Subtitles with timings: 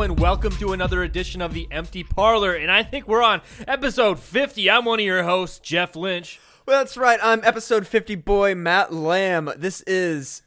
[0.00, 3.42] Hello and welcome to another edition of the Empty Parlor, and I think we're on
[3.68, 4.70] episode 50.
[4.70, 6.40] I'm one of your hosts, Jeff Lynch.
[6.64, 7.20] Well, that's right.
[7.22, 9.50] I'm episode 50 boy Matt Lamb.
[9.58, 10.40] This is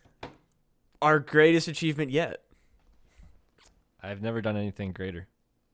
[1.04, 2.42] our greatest achievement yet.
[4.02, 5.28] I've never done anything greater.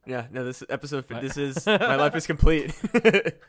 [0.06, 1.08] Yeah, no, this is episode.
[1.08, 2.78] This is my life is complete.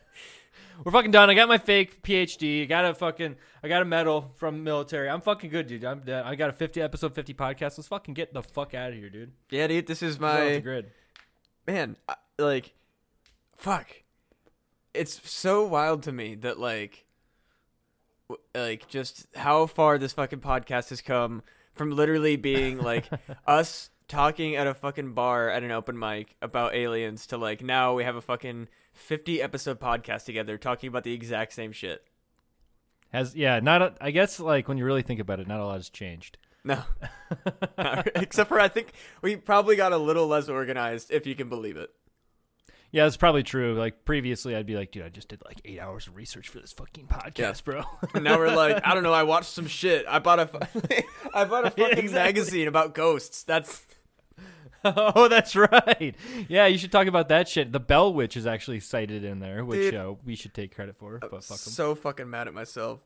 [0.84, 1.28] We're fucking done.
[1.30, 2.62] I got my fake PhD.
[2.62, 5.08] I got a fucking, I got a medal from military.
[5.10, 5.84] I'm fucking good, dude.
[5.84, 7.76] I'm, I got a 50 episode 50 podcast.
[7.78, 9.32] Let's fucking get the fuck out of here, dude.
[9.50, 10.90] yeah, dude, this is my grid.
[11.66, 11.96] man.
[12.08, 12.72] I- Like,
[13.58, 13.88] fuck.
[14.94, 17.04] It's so wild to me that like,
[18.28, 21.42] w- like just how far this fucking podcast has come
[21.74, 23.08] from literally being like
[23.46, 27.94] us talking at a fucking bar at an open mic about aliens to like now
[27.94, 28.66] we have a fucking
[29.00, 32.04] 50 episode podcast together talking about the exact same shit.
[33.12, 33.82] Has yeah, not.
[33.82, 36.38] A, I guess like when you really think about it, not a lot has changed.
[36.62, 36.82] No.
[38.14, 38.92] Except for I think
[39.22, 41.90] we probably got a little less organized if you can believe it.
[42.92, 43.74] Yeah, that's probably true.
[43.74, 46.58] Like previously, I'd be like, dude, I just did like eight hours of research for
[46.58, 47.52] this fucking podcast, Yeah.
[47.64, 47.82] bro.
[48.14, 50.04] And now we're like, I don't know, I watched some shit.
[50.08, 50.50] I bought a
[51.34, 52.12] I bought a Yeah, fucking exactly.
[52.40, 53.42] magazine about ghosts.
[53.44, 53.84] That's
[54.84, 56.14] oh, that's right.
[56.48, 57.72] Yeah, you should talk about that shit.
[57.72, 59.94] The Bell Witch is actually cited in there, which Dude.
[59.94, 61.18] uh, we should take credit for.
[61.18, 63.00] But fuck so fucking mad at myself.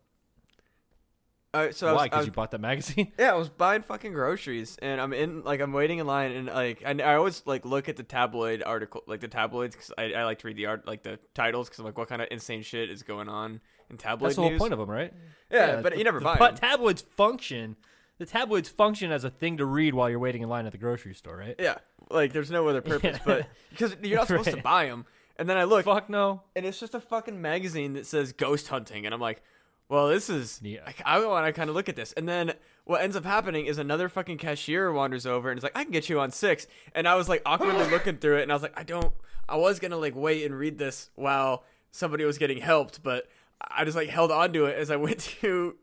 [1.52, 2.02] All right, so I was, Why?
[2.02, 3.12] I Because was you bought that magazine?
[3.18, 6.46] Yeah, I was buying fucking groceries, and I'm in like I'm waiting in line, and
[6.48, 10.14] like I, I always like look at the tabloid article, like the tabloids, because I,
[10.14, 12.26] I like to read the art, like the titles, because I'm like, what kind of
[12.32, 14.58] insane shit is going on in tabloid That's the whole news?
[14.58, 15.12] point of them, right?
[15.48, 16.56] yeah, but you never the buy them.
[16.56, 17.76] tabloids function.
[18.18, 20.78] The tabloids function as a thing to read while you're waiting in line at the
[20.78, 21.56] grocery store, right?
[21.58, 21.78] yeah,
[22.10, 25.04] like there's no other purpose, but because you're not supposed to buy them.
[25.36, 26.42] And then I look, Fuck no.
[26.54, 29.42] and it's just a fucking magazine that says ghost hunting, and I'm like,
[29.88, 30.60] well, this is.
[30.62, 30.80] Yeah.
[31.04, 32.52] I, I want to kind of look at this, and then
[32.84, 35.92] what ends up happening is another fucking cashier wanders over and is like, I can
[35.92, 38.62] get you on six, and I was like awkwardly looking through it, and I was
[38.62, 39.12] like, I don't.
[39.48, 43.28] I was gonna like wait and read this while somebody was getting helped, but
[43.60, 45.74] I just like held on to it as I went to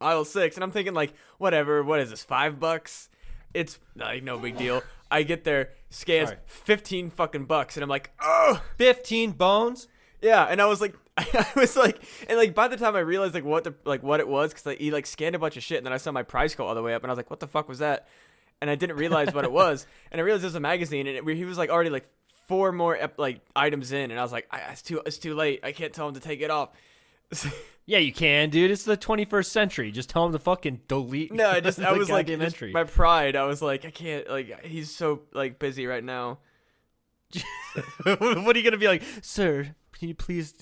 [0.00, 3.08] aisle six, and I'm thinking like, whatever, what is this, five bucks?
[3.52, 4.82] It's like no big deal.
[5.10, 6.40] I get there, scans Sorry.
[6.46, 8.62] fifteen fucking bucks, and I'm like, oh.
[8.76, 9.88] Fifteen bones.
[10.22, 13.34] Yeah, and I was like, I was like, and like by the time I realized
[13.34, 15.62] like what the like what it was, because like, he like scanned a bunch of
[15.62, 17.18] shit, and then I saw my price go all the way up, and I was
[17.18, 18.08] like, what the fuck was that?
[18.60, 21.16] And I didn't realize what it was, and I realized it was a magazine, and
[21.16, 22.08] it, he was like already like
[22.46, 25.34] four more ep- like items in, and I was like, I, it's too it's too
[25.34, 26.70] late, I can't tell him to take it off.
[27.86, 28.70] Yeah, you can, dude.
[28.70, 29.90] It's the 21st century.
[29.90, 31.32] Just tell him to fucking delete.
[31.32, 33.34] no, I just I was like just my pride.
[33.34, 36.38] I was like, I can't like he's so like busy right now.
[38.04, 39.74] what are you gonna be like, sir?
[39.98, 40.54] Can you please?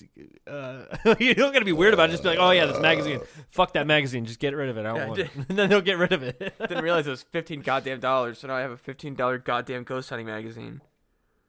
[0.47, 0.85] Uh,
[1.19, 2.13] you're gonna be weird about it.
[2.13, 3.21] Just be like, oh yeah, this magazine.
[3.49, 4.25] Fuck that magazine.
[4.25, 4.81] Just get rid of it.
[4.81, 5.29] I don't Yeah, want it.
[5.49, 6.39] and then they'll get rid of it.
[6.59, 9.83] Didn't realize it was fifteen goddamn dollars, so now I have a fifteen dollar goddamn
[9.83, 10.81] ghost hunting magazine.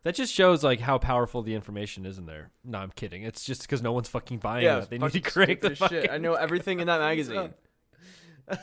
[0.02, 2.50] That just shows like how powerful the information is in there.
[2.64, 3.22] No, I'm kidding.
[3.22, 4.90] It's just because no one's fucking buying Yeah, it.
[4.90, 6.02] They need to crank the fucking.
[6.02, 6.10] shit.
[6.10, 7.54] I know everything in that magazine.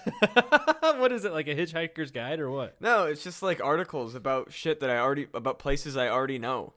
[0.81, 2.79] what is it like a hitchhiker's guide or what?
[2.81, 6.73] No, it's just like articles about shit that I already about places I already know.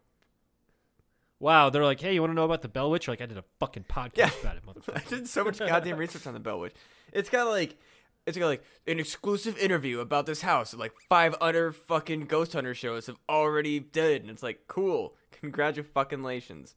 [1.39, 3.07] Wow, they're like, hey, you want to know about the Bell Witch?
[3.07, 4.31] You're like, I did a fucking podcast Yeah.
[4.43, 4.97] about it, motherfucker.
[5.07, 6.75] I did so much goddamn research on the Bell Witch.
[7.13, 7.79] It's got like
[8.27, 12.75] it's like an exclusive interview about this house that like five other fucking ghost hunter
[12.75, 15.15] shows have already did, and it's like cool.
[15.41, 16.75] Congratulations.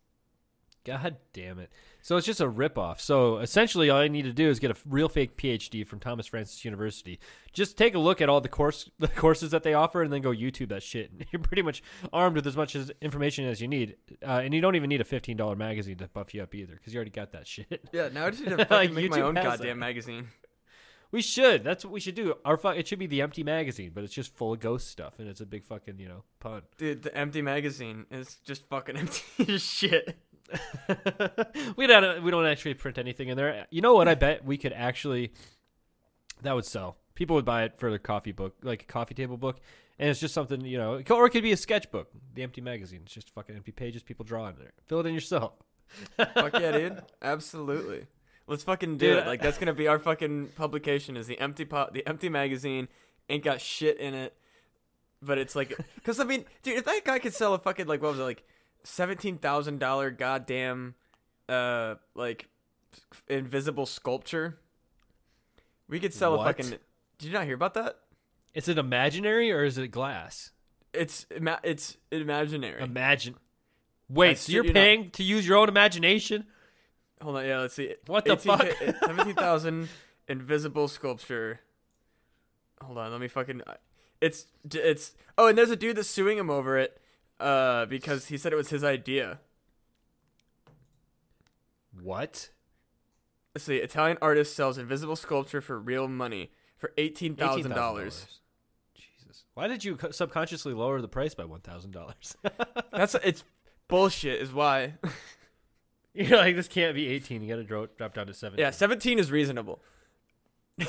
[0.85, 1.71] God damn it.
[2.01, 2.99] So it's just a ripoff.
[2.99, 6.27] So essentially, all I need to do is get a real fake PhD from Thomas
[6.27, 7.19] Francis University.
[7.53, 10.21] Just take a look at all the course the courses that they offer, and then
[10.21, 11.11] go YouTube that shit.
[11.31, 11.81] You're pretty much
[12.11, 14.99] armed with as much as information as you need, uh, and you don't even need
[14.99, 17.87] a fifteen dollar magazine to buff you up either, because you already got that shit.
[17.93, 19.75] Yeah, now I just need to Like, fucking make my own goddamn it.
[19.75, 20.27] magazine.
[21.13, 21.63] We should.
[21.63, 22.33] That's what we should do.
[22.43, 25.19] Our fu- it should be the empty magazine, but it's just full of ghost stuff,
[25.19, 26.63] and it's a big fucking you know pun.
[26.79, 30.17] Dude, the empty magazine is just fucking empty as shit.
[31.77, 33.67] we don't we don't actually print anything in there.
[33.69, 34.07] You know what?
[34.07, 35.33] I bet we could actually
[36.41, 36.97] that would sell.
[37.13, 39.61] People would buy it for their coffee book, like a coffee table book,
[39.99, 42.09] and it's just something you know, or it could be a sketchbook.
[42.33, 43.01] The empty magazine.
[43.05, 44.01] It's just fucking empty pages.
[44.01, 44.73] People draw in there.
[44.87, 45.53] Fill it in yourself.
[46.17, 47.03] Fuck yeah, dude.
[47.21, 48.07] Absolutely.
[48.47, 49.27] Let's fucking do Dude, it.
[49.27, 51.15] Like that's gonna be our fucking publication.
[51.17, 52.87] Is the empty pot, the empty magazine
[53.29, 54.35] ain't got shit in it,
[55.21, 58.01] but it's like, cause I mean, dude, if that guy could sell a fucking like
[58.01, 58.43] what was it like,
[58.83, 60.95] seventeen thousand dollar goddamn,
[61.47, 62.49] uh, like,
[63.29, 64.57] invisible sculpture,
[65.87, 66.41] we could sell What?
[66.41, 66.77] a fucking.
[67.19, 67.97] Did you not hear about that?
[68.53, 70.51] Is it imaginary or is it glass?
[70.93, 72.83] It's ima- it's imaginary.
[72.83, 73.35] Imagine.
[74.09, 74.79] Wait, I so you're you not.
[74.79, 76.45] paying to use your own imagination?
[77.23, 77.95] Hold on, yeah, let's see.
[78.07, 78.67] What the fuck?
[79.05, 79.87] Seventeen thousand
[80.27, 81.61] invisible sculpture.
[82.81, 83.61] Hold on, let me fucking.
[84.19, 86.99] It's it's oh, and there's a dude that's suing him over it,
[87.39, 89.39] uh, because he said it was his idea.
[92.01, 92.49] What?
[93.55, 98.41] Let's see, Italian artist sells invisible sculpture for real money for eighteen thousand dollars.
[98.95, 99.45] Jesus.
[99.53, 102.35] Why did you subconsciously lower the price by one thousand dollars?
[102.91, 103.45] That's it's
[103.87, 104.41] bullshit.
[104.41, 104.95] Is why.
[106.29, 107.41] You're like, this can't be eighteen.
[107.41, 108.63] You got to drop drop down to seventeen.
[108.63, 109.81] yeah, seventeen is reasonable.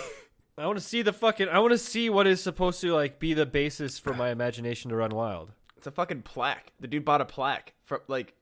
[0.56, 1.49] I want to see the fucking.
[1.49, 4.91] I want to see what is supposed to like be the basis for my imagination
[4.91, 5.50] to run wild.
[5.76, 6.73] It's a fucking plaque.
[6.81, 8.35] The dude bought a plaque for like,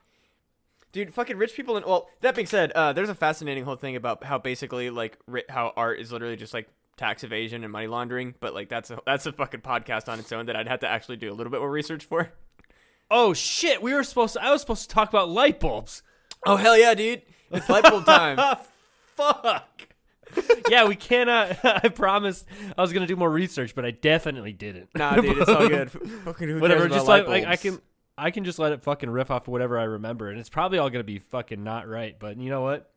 [0.93, 1.77] dude, fucking rich people.
[1.77, 5.19] And well, that being said, uh, there's a fascinating whole thing about how basically like
[5.27, 8.35] ri- how art is literally just like tax evasion and money laundering.
[8.41, 10.89] But like that's a that's a fucking podcast on its own that I'd have to
[10.89, 12.33] actually do a little bit more research for.
[13.11, 13.83] Oh shit!
[13.83, 14.43] We were supposed to.
[14.43, 16.03] I was supposed to talk about light bulbs.
[16.47, 17.23] Oh hell yeah, dude!
[17.51, 18.37] It's light bulb time.
[19.17, 19.89] Fuck.
[20.71, 21.59] yeah, we cannot.
[21.65, 22.47] I promised
[22.77, 24.89] I was gonna do more research, but I definitely didn't.
[24.95, 25.91] nah, dude, it's all good.
[26.25, 26.89] fucking who whatever.
[26.89, 27.63] cares Just about like, light like I bulbs?
[27.63, 27.81] can.
[28.19, 30.91] I can just let it fucking riff off whatever I remember, and it's probably all
[30.91, 32.17] gonna be fucking not right.
[32.19, 32.91] But you know what?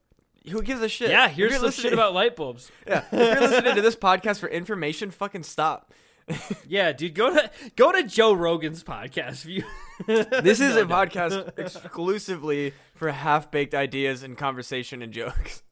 [0.49, 1.09] Who gives a shit?
[1.09, 2.71] Yeah, If here's you're some shit listening- about light bulbs.
[2.87, 5.91] Yeah, if you're listening to this podcast for information, fucking stop.
[6.67, 9.43] Yeah, dude, go to go to Joe Rogan's podcast.
[9.43, 9.63] If you
[10.07, 10.93] This is No, a no.
[10.95, 15.63] podcast exclusively for half baked ideas and conversation and jokes.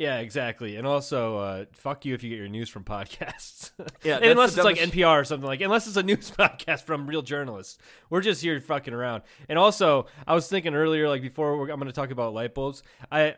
[0.00, 0.76] Yeah, exactly.
[0.76, 3.72] And also, uh, fuck you if you get your news from podcasts.
[4.02, 7.20] Yeah, unless it's like NPR or something like, unless it's a news podcast from real
[7.20, 7.76] journalists,
[8.08, 9.24] we're just here fucking around.
[9.48, 12.54] And also, I was thinking earlier, like before we're, I'm going to talk about light
[12.54, 12.82] bulbs.
[13.12, 13.34] I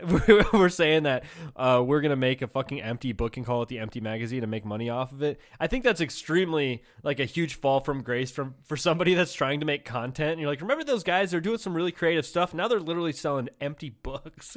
[0.52, 1.24] we're saying that
[1.56, 4.42] uh, we're going to make a fucking empty book and call it the Empty Magazine
[4.42, 5.40] and make money off of it.
[5.58, 9.60] I think that's extremely like a huge fall from grace from for somebody that's trying
[9.60, 10.32] to make content.
[10.32, 11.32] And you're like, remember those guys?
[11.32, 12.54] They're doing some really creative stuff.
[12.54, 14.56] Now they're literally selling empty books.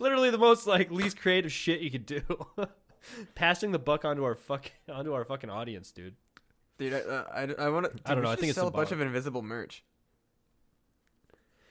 [0.00, 2.22] literally the most like least creative shit you could do.
[3.34, 6.14] Passing the buck onto our fuck onto our fucking audience, dude.
[6.78, 7.24] Dude, I, uh,
[7.58, 8.10] I, I want to.
[8.10, 9.82] I don't know, I think it's sell a bunch of invisible merch.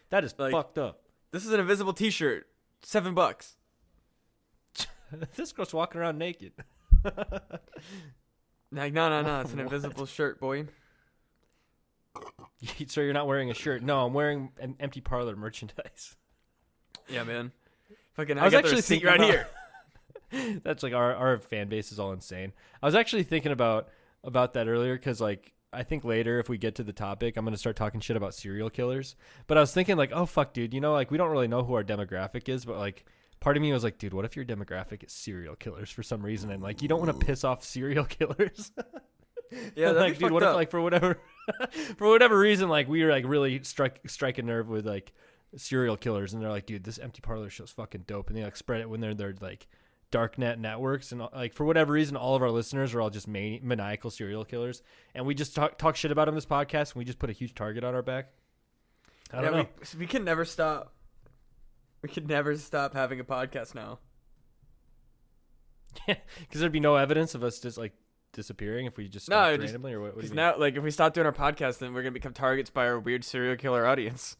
[0.09, 1.01] That is Like- fucked up.
[1.31, 2.47] This is an invisible T-shirt,
[2.81, 3.57] seven bucks.
[5.35, 6.53] this girl's walking around naked.
[8.71, 10.65] Like, no, no, no, it's an invisible shirt, boy.
[12.87, 13.81] so you're not wearing a shirt?
[13.83, 16.17] No, I'm wearing an empty parlor merchandise.
[17.07, 17.51] Yeah, man.
[18.15, 19.47] Fucking, I I, was actually thinking right about- here.
[20.63, 22.51] That's like our our fan base is all insane.
[22.81, 23.89] I was actually thinking about
[24.23, 27.45] about that earlier because like I think later if we get to the topic, I'm
[27.45, 29.15] gonna start talking shit about serial killers.
[29.47, 31.63] But I was thinking like, oh fuck, dude, you know, like we don't really know
[31.63, 33.05] who our demographic is, but like
[33.39, 36.21] part of me was like, dude, what if your demographic is serial killers for some
[36.23, 38.71] reason, and like you don't want to piss off serial killers.
[39.75, 41.19] Yeah, like, dude, what fucked if like for whatever
[41.97, 45.13] for whatever reason, like we were like really strike strike a nerve with like
[45.57, 48.57] serial killers, and they're like, dude, this empty parlor show's fucking dope, and they like
[48.57, 49.67] spread it when they're they're like
[50.11, 53.27] dark net networks, and like for whatever reason, all of our listeners are all just
[53.27, 54.81] mani- maniacal serial killers,
[55.13, 57.33] and we just talk talk shit about them this podcast, and we just put a
[57.33, 58.29] huge target on our back.
[59.33, 59.67] I don't yeah, know.
[59.93, 60.93] We, we can never stop.
[62.01, 63.99] We can never stop having a podcast now.
[66.05, 67.93] because there'd be no evidence of us just like
[68.33, 70.07] disappearing if we just No, stopped just- randomly, or what?
[70.07, 70.45] what do Because you mean?
[70.45, 72.99] now, like, if we stop doing our podcast, then we're gonna become targets by our
[72.99, 74.35] weird serial killer audience.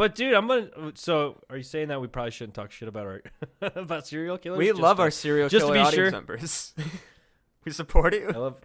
[0.00, 0.70] But dude, I'm gonna.
[0.94, 3.22] So, are you saying that we probably shouldn't talk shit about our
[3.60, 4.56] about serial killers?
[4.58, 6.10] We Just love to- our serial just to killer be audience sure.
[6.10, 6.74] members.
[7.66, 8.30] we support you.
[8.34, 8.56] I love,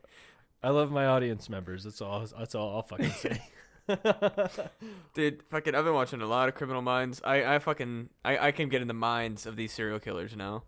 [0.64, 1.84] I love my audience members.
[1.84, 2.26] That's all.
[2.40, 3.42] That's all I'll fucking say.
[5.14, 7.22] Dude, fucking, I've been watching a lot of Criminal Minds.
[7.22, 10.64] I, I fucking, I, I can get in the minds of these serial killers now.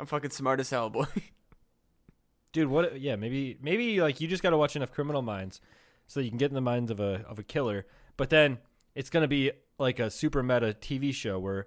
[0.00, 1.06] I'm fucking smart as hell, boy.
[2.52, 3.00] dude, what?
[3.00, 5.60] Yeah, maybe, maybe like you just got to watch enough Criminal Minds
[6.08, 7.86] so you can get in the minds of a of a killer.
[8.16, 8.58] But then
[8.94, 11.66] it's gonna be like a super meta TV show where.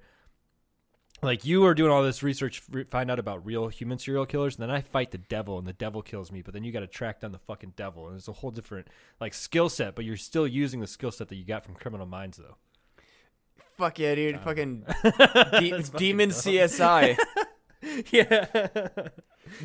[1.21, 4.63] Like you are doing all this research, find out about real human serial killers, and
[4.63, 6.41] then I fight the devil, and the devil kills me.
[6.41, 8.89] But then you got to track down the fucking devil, and it's a whole different
[9.21, 9.95] like skill set.
[9.95, 12.57] But you're still using the skill set that you got from Criminal Minds, though.
[13.77, 14.35] Fuck yeah, dude.
[14.35, 16.29] Uh, fucking de- Demon.
[16.31, 17.17] CSI.
[18.11, 18.45] yeah.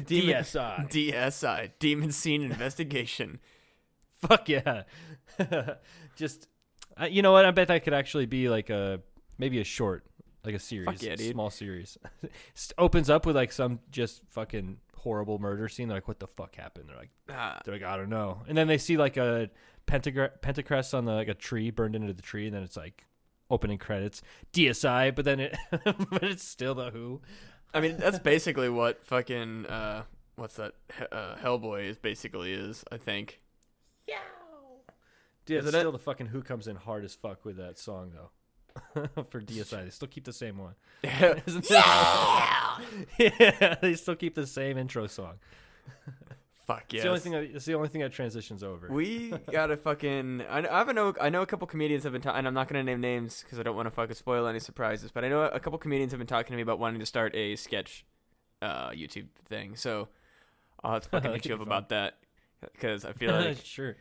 [0.07, 0.91] Demon- DSI.
[0.91, 1.71] DSI.
[1.81, 3.41] Demon Scene Investigation.
[4.21, 4.83] Fuck yeah.
[6.17, 6.47] Just,
[7.01, 7.45] uh, you know what?
[7.45, 9.01] I bet that could actually be like a
[9.39, 10.05] maybe a short,
[10.45, 11.33] like a series, yeah, dude.
[11.33, 11.97] small series.
[12.57, 15.89] S- opens up with like some just fucking horrible murder scene.
[15.89, 16.89] They're like, what the fuck happened?
[16.89, 18.43] They're like, Ah, they're like, I don't know.
[18.49, 19.49] And then they see like a
[19.87, 23.05] pentagra- pentacrest on the like a tree burned into the tree, and then it's like
[23.51, 24.21] opening credits
[24.53, 27.21] DSI, but then it, but it's still the Who.
[27.73, 30.03] I mean, that's basically what fucking, uh,
[30.37, 30.73] what's that?
[30.99, 33.41] He- Uh, Hellboy is basically is, I think.
[35.49, 35.79] Dude, it's it?
[35.79, 38.31] still the fucking Who comes in hard as fuck with that song though.
[39.31, 40.75] For DSI, they still keep the same one.
[41.03, 45.35] Isn't yeah, they still keep the same intro song.
[46.67, 47.33] Fuck It's the only thing.
[47.33, 48.89] That, it's the only thing that transitions over.
[48.91, 50.43] We gotta fucking.
[50.51, 51.15] I, know, I have a know.
[51.19, 53.59] I know a couple comedians have been, ta- and I'm not gonna name names because
[53.59, 55.11] I don't want to fucking spoil any surprises.
[55.11, 57.35] But I know a couple comedians have been talking to me about wanting to start
[57.35, 58.05] a sketch,
[58.61, 59.77] uh, YouTube thing.
[59.77, 60.09] So
[60.85, 62.19] I'll have to fucking hit you up about that
[62.61, 63.97] because I feel like sure.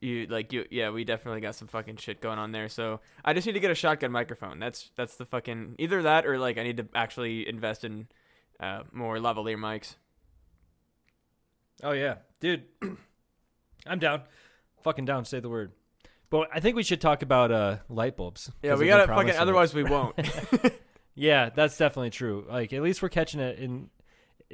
[0.00, 0.64] You like you.
[0.70, 2.68] Yeah, we definitely got some fucking shit going on there.
[2.68, 4.58] So I just need to get a shotgun microphone.
[4.58, 8.08] That's that's the fucking either that or like I need to actually invest in
[8.58, 9.96] uh, more lavalier mics.
[11.82, 12.64] Oh yeah, dude.
[13.86, 14.22] I'm down.
[14.82, 15.24] Fucking down.
[15.24, 15.72] Say the word.
[16.30, 18.50] But I think we should talk about uh, light bulbs.
[18.62, 19.30] yeah we gotta fucking.
[19.30, 19.36] it.
[19.36, 20.14] Otherwise, we won't.
[21.14, 22.46] Yeah, that's definitely true.
[22.48, 23.90] Like at least we're catching it in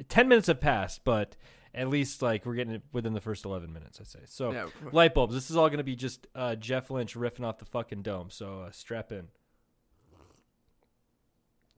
[0.09, 1.35] ten minutes have passed, but
[1.77, 4.19] at least like we're getting it within the first eleven minutes, I'd say.
[4.25, 4.65] So yeah.
[4.91, 5.33] light bulbs.
[5.33, 8.29] This is all going to be just uh, Jeff Lynch riffing off the fucking dome.
[8.29, 9.27] So uh, strap in.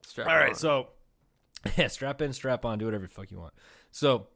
[0.06, 0.54] Strap All right, on.
[0.56, 0.88] so
[1.76, 3.54] yeah, strap in, strap on, do whatever the fuck you want.
[3.92, 4.26] So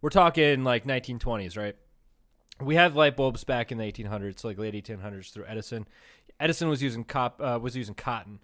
[0.00, 1.76] we're talking like 1920s, right?
[2.60, 5.86] We have light bulbs back in the 1800s, like late 1800s through Edison.
[6.40, 8.40] Edison was using cop uh, was using cotton,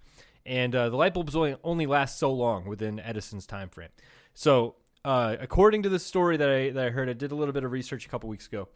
[0.47, 3.91] and uh, the light bulbs only only last so long within Edison's time frame.
[4.35, 7.53] So uh, according to the story that I that I heard, I did a little
[7.53, 8.69] bit of research a couple weeks ago.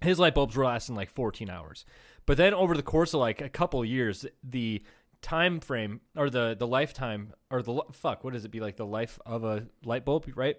[0.00, 1.84] His light bulbs were lasting like 14 hours,
[2.24, 4.82] but then over the course of like a couple years, the
[5.22, 8.86] time frame or the the lifetime or the fuck what does it be like the
[8.86, 10.56] life of a light bulb right?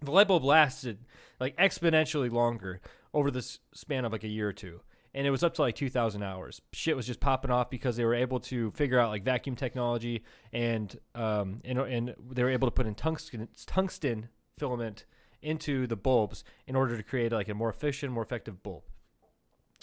[0.00, 1.04] The light bulb lasted
[1.40, 2.80] like exponentially longer
[3.12, 4.80] over this span of like a year or two
[5.14, 8.04] and it was up to like 2000 hours shit was just popping off because they
[8.04, 12.66] were able to figure out like vacuum technology and um and, and they were able
[12.66, 14.28] to put in tungsten tungsten
[14.58, 15.04] filament
[15.42, 18.82] into the bulbs in order to create like a more efficient more effective bulb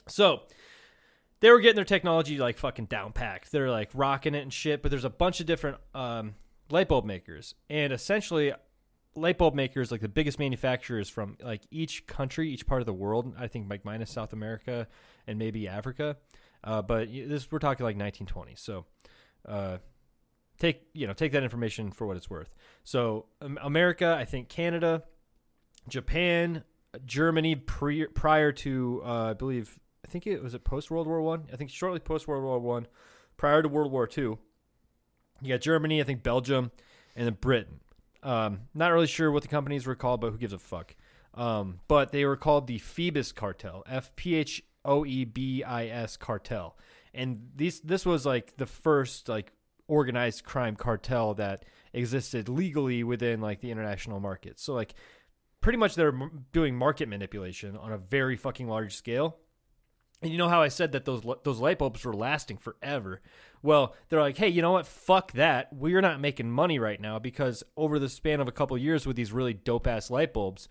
[0.08, 0.42] so
[1.42, 3.52] they were getting their technology like fucking down packed.
[3.52, 4.82] They're like rocking it and shit.
[4.82, 6.36] But there's a bunch of different um,
[6.70, 8.54] light bulb makers, and essentially,
[9.16, 12.94] light bulb makers like the biggest manufacturers from like each country, each part of the
[12.94, 13.34] world.
[13.38, 14.88] I think like minus South America
[15.28, 16.18] and maybe Africa.
[16.64, 18.56] Uh, but this we're talking like 1920.
[18.56, 18.86] So.
[19.46, 19.78] Uh,
[20.62, 22.54] Take you know take that information for what it's worth.
[22.84, 25.02] So um, America, I think Canada,
[25.90, 26.64] Japan,
[27.04, 31.20] Germany pre- prior to uh, I believe I think it was it post World War
[31.20, 31.48] One.
[31.52, 31.56] I.
[31.56, 32.86] think shortly post World War One,
[33.38, 34.38] prior to World War Two.
[35.42, 36.70] You got Germany, I think Belgium,
[37.16, 37.80] and then Britain.
[38.24, 40.96] Um, not really sure what the companies were called, but who gives a fuck?
[41.34, 45.88] Um, but they were called the Phoebus Cartel, F P H O E B I
[45.88, 46.78] S cartel,
[47.14, 49.54] and these this was like the first like
[49.88, 54.60] organized crime cartel that existed legally within like the international market.
[54.60, 54.94] So like
[55.62, 56.14] pretty much they're
[56.52, 59.38] doing market manipulation on a very fucking large scale.
[60.22, 63.22] And you know how I said that those those light bulbs were lasting forever?
[63.64, 64.86] Well, they're like, "Hey, you know what?
[64.86, 65.74] Fuck that.
[65.74, 69.16] We're not making money right now because over the span of a couple years with
[69.16, 70.70] these really dope ass light bulbs,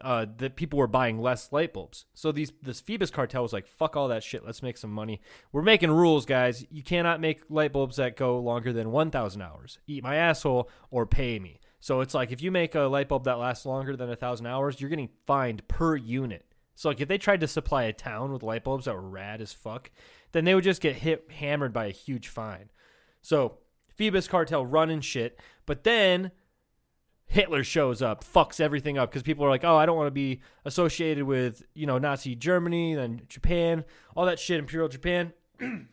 [0.00, 2.06] uh, that people were buying less light bulbs.
[2.14, 4.44] So these this Phoebus cartel was like, "Fuck all that shit.
[4.44, 5.20] Let's make some money.
[5.50, 6.64] We're making rules, guys.
[6.70, 9.78] You cannot make light bulbs that go longer than 1,000 hours.
[9.86, 13.24] Eat my asshole or pay me." So it's like if you make a light bulb
[13.24, 16.46] that lasts longer than a thousand hours, you're getting fined per unit.
[16.74, 19.40] So like if they tried to supply a town with light bulbs that were rad
[19.40, 19.90] as fuck,
[20.32, 22.70] then they would just get hit hammered by a huge fine.
[23.20, 23.58] So
[23.96, 26.32] Phoebus cartel running shit, but then
[27.26, 30.12] Hitler shows up, fucks everything up because people are like, "Oh, I don't want to
[30.12, 35.32] be associated with you know Nazi Germany, then Japan, all that shit, Imperial Japan."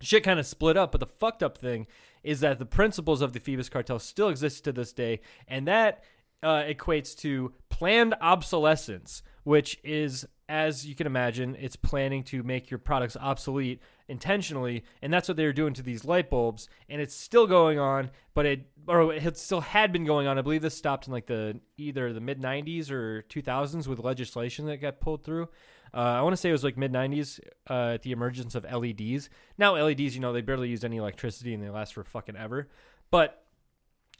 [0.00, 1.86] shit kind of split up, but the fucked up thing
[2.22, 6.04] is that the principles of the Phoebus cartel still exist to this day, and that
[6.42, 12.72] uh, equates to planned obsolescence, which is, as you can imagine, it's planning to make
[12.72, 17.00] your products obsolete intentionally, and that's what they were doing to these light bulbs, and
[17.00, 20.38] it's still going on, but it or it still had been going on.
[20.38, 24.66] I believe this stopped in like the either the mid '90s or 2000s with legislation
[24.66, 25.48] that got pulled through.
[25.94, 29.30] Uh, I want to say it was like mid 90s uh, the emergence of LEDs.
[29.56, 32.68] Now LEDs, you know, they barely use any electricity and they last for fucking ever.
[33.10, 33.44] But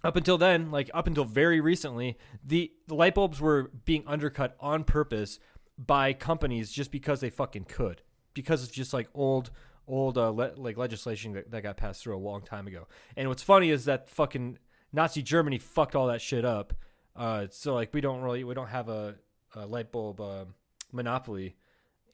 [0.04, 4.56] up until then, like up until very recently, the, the light bulbs were being undercut
[4.60, 5.38] on purpose
[5.76, 8.02] by companies just because they fucking could,
[8.34, 9.50] because it's just like old
[9.86, 12.86] old uh, le- like legislation that, that got passed through a long time ago.
[13.16, 14.58] And what's funny is that fucking
[14.92, 16.74] Nazi Germany fucked all that shit up.
[17.16, 19.16] Uh, so like we don't really we don't have a,
[19.54, 20.44] a light bulb uh,
[20.92, 21.56] monopoly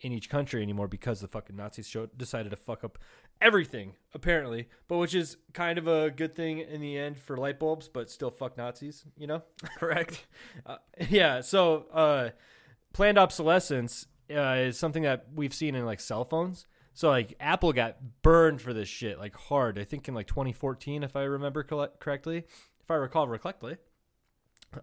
[0.01, 2.99] in each country anymore because the fucking Nazis show, decided to fuck up
[3.45, 7.61] everything apparently, but which is kind of a good thing in the end for light
[7.61, 9.43] bulbs, but still fuck Nazis, you know?
[9.79, 10.27] Correct.
[10.67, 10.77] Uh,
[11.11, 11.43] yeah.
[11.43, 12.31] So uh,
[12.95, 16.67] planned obsolescence uh, is something that we've seen in like cell phones.
[16.95, 19.79] So like Apple got burned for this shit like hard.
[19.79, 22.45] I think in like 2014, if I remember correctly,
[22.81, 23.77] if I recall correctly.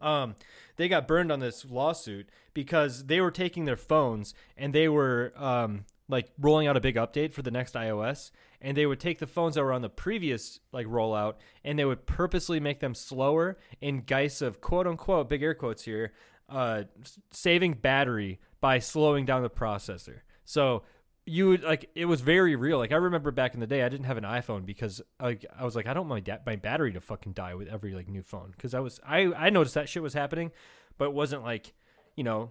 [0.02, 0.36] um,
[0.76, 5.34] they got burned on this lawsuit because they were taking their phones and they were
[5.36, 8.32] um, like rolling out a big update for the next iOS,
[8.62, 11.86] and they would take the phones that were on the previous like rollout and they
[11.86, 16.14] would purposely make them slower in guise of quote unquote big air quotes here,
[16.50, 16.84] uh,
[17.32, 20.20] saving battery by slowing down the processor.
[20.46, 20.84] So
[21.26, 22.78] you would like it was very real.
[22.78, 25.66] Like I remember back in the day, I didn't have an iPhone because like I
[25.66, 28.08] was like I don't want my, da- my battery to fucking die with every like
[28.08, 30.52] new phone because I was I I noticed that shit was happening,
[30.98, 31.74] but it wasn't like
[32.16, 32.50] you know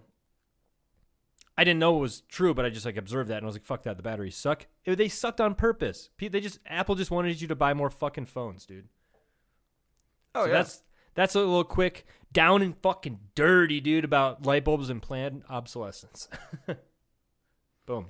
[1.57, 3.55] I didn't know it was true, but I just like observed that and I was
[3.55, 4.67] like fuck that the batteries suck.
[4.85, 6.09] It- they sucked on purpose.
[6.19, 8.87] They just Apple just wanted you to buy more fucking phones, dude.
[10.33, 14.89] Oh So that's that's a little quick down and fucking dirty, dude, about light bulbs
[14.89, 16.29] and planned obsolescence.
[17.85, 18.07] Boom.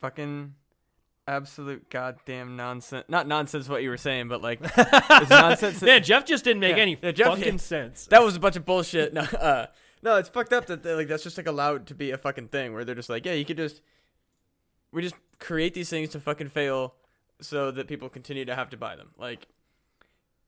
[0.00, 0.54] fucking
[1.28, 3.04] absolute goddamn nonsense.
[3.08, 5.82] Not nonsense what you were saying, but like it's nonsense.
[5.82, 8.06] Man, Jeff just didn't make Yeah, any yeah, Jeff- fucking sense.
[8.06, 9.12] that was a bunch of bullshit.
[9.12, 9.66] No, uh,
[10.02, 12.48] no, it's fucked up that they, like that's just like allowed to be a fucking
[12.48, 13.80] thing where they're just like, yeah, you could just
[14.92, 16.94] we just create these things to fucking fail
[17.40, 19.10] so that people continue to have to buy them.
[19.18, 19.46] Like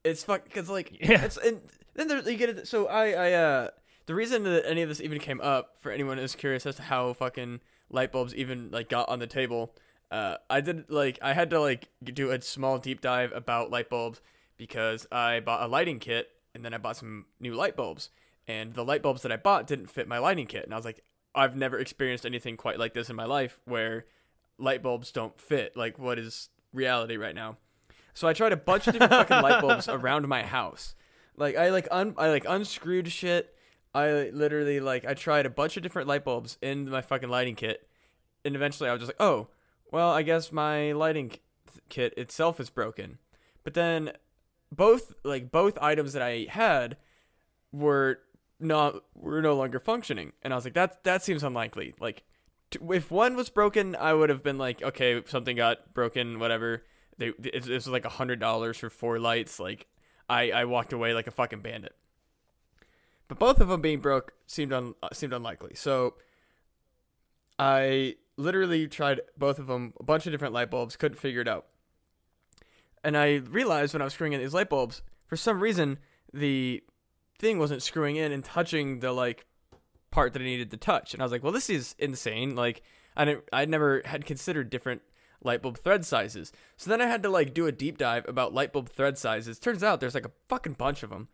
[0.04, 1.24] it's fuck because like Yeah.
[1.24, 1.60] it's and
[1.94, 2.68] then there, you get it.
[2.68, 3.68] So I I uh
[4.06, 6.82] the reason that any of this even came up for anyone who's curious as to
[6.82, 9.74] how fucking light bulbs even like got on the table.
[10.10, 13.90] Uh, I did like I had to like do a small deep dive about light
[13.90, 14.22] bulbs
[14.56, 18.08] because I bought a lighting kit and then I bought some new light bulbs
[18.48, 20.84] and the light bulbs that I bought didn't fit my lighting kit and I was
[20.84, 24.06] like I've never experienced anything quite like this in my life where
[24.58, 27.58] light bulbs don't fit like what is reality right now.
[28.14, 30.94] So I tried a bunch of different fucking light bulbs around my house.
[31.36, 33.54] Like I like un I like unscrewed shit.
[33.94, 37.54] I literally like I tried a bunch of different light bulbs in my fucking lighting
[37.54, 37.88] kit,
[38.44, 39.48] and eventually I was just like, oh,
[39.92, 41.32] well, I guess my lighting
[41.88, 43.18] kit itself is broken.
[43.62, 44.12] But then
[44.74, 46.96] both like both items that I had
[47.72, 48.18] were
[48.60, 51.94] not were no longer functioning, and I was like, that that seems unlikely.
[52.00, 52.24] Like
[52.70, 56.84] t- if one was broken, I would have been like, okay, something got broken, whatever.
[57.18, 59.58] They it was like a hundred dollars for four lights.
[59.60, 59.86] Like
[60.28, 61.94] I I walked away like a fucking bandit.
[63.28, 65.72] But both of them being broke seemed un, uh, seemed unlikely.
[65.74, 66.14] So
[67.58, 71.48] I literally tried both of them, a bunch of different light bulbs, couldn't figure it
[71.48, 71.66] out.
[73.04, 75.98] And I realized when I was screwing in these light bulbs, for some reason
[76.32, 76.82] the
[77.38, 79.46] thing wasn't screwing in and touching the like
[80.10, 81.14] part that I needed to touch.
[81.14, 82.56] And I was like, well, this is insane.
[82.56, 82.82] Like
[83.16, 85.02] I didn't, I never had considered different
[85.42, 86.52] light bulb thread sizes.
[86.76, 89.58] So then I had to like do a deep dive about light bulb thread sizes.
[89.58, 91.28] Turns out there's like a fucking bunch of them.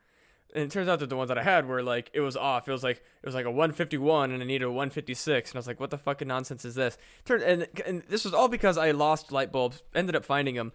[0.55, 2.69] And it turns out that the ones that I had were like it was off.
[2.69, 5.59] It was like it was like a 151 and I needed a 156 and I
[5.59, 6.97] was like what the fucking nonsense is this?
[7.25, 10.73] Turn and and this was all because I lost light bulbs, ended up finding them.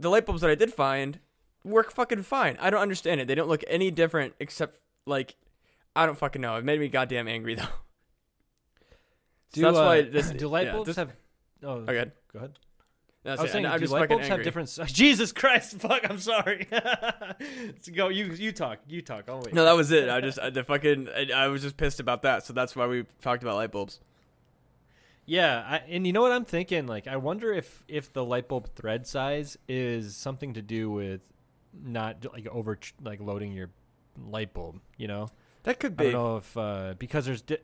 [0.00, 1.20] The light bulbs that I did find
[1.68, 2.56] work fucking fine.
[2.60, 3.28] I don't understand it.
[3.28, 5.36] They don't look any different except like
[5.94, 6.56] I don't fucking know.
[6.56, 7.62] It made me goddamn angry though.
[7.64, 7.68] So
[9.52, 11.12] Do, that's uh, why this do light yeah, bulbs this- have?
[11.62, 12.10] Oh, Okay.
[12.32, 12.58] go ahead.
[13.24, 13.52] That's I was it.
[13.54, 14.36] saying, I'm do just light bulbs angry.
[14.38, 14.78] have different?
[14.94, 15.72] Jesus Christ!
[15.80, 16.08] Fuck!
[16.08, 16.68] I'm sorry.
[16.70, 18.08] Let's go.
[18.08, 18.78] You you talk.
[18.88, 19.24] You talk.
[19.28, 19.52] I'll wait.
[19.52, 20.08] No, that was it.
[20.08, 22.46] I just I, the fucking I, I was just pissed about that.
[22.46, 24.00] So that's why we talked about light bulbs.
[25.26, 26.86] Yeah, I, and you know what I'm thinking?
[26.86, 31.20] Like, I wonder if if the light bulb thread size is something to do with
[31.72, 33.70] not like over like loading your
[34.26, 34.80] light bulb.
[34.96, 35.28] You know,
[35.64, 36.08] That could be.
[36.08, 37.58] I don't know if uh, because there's di-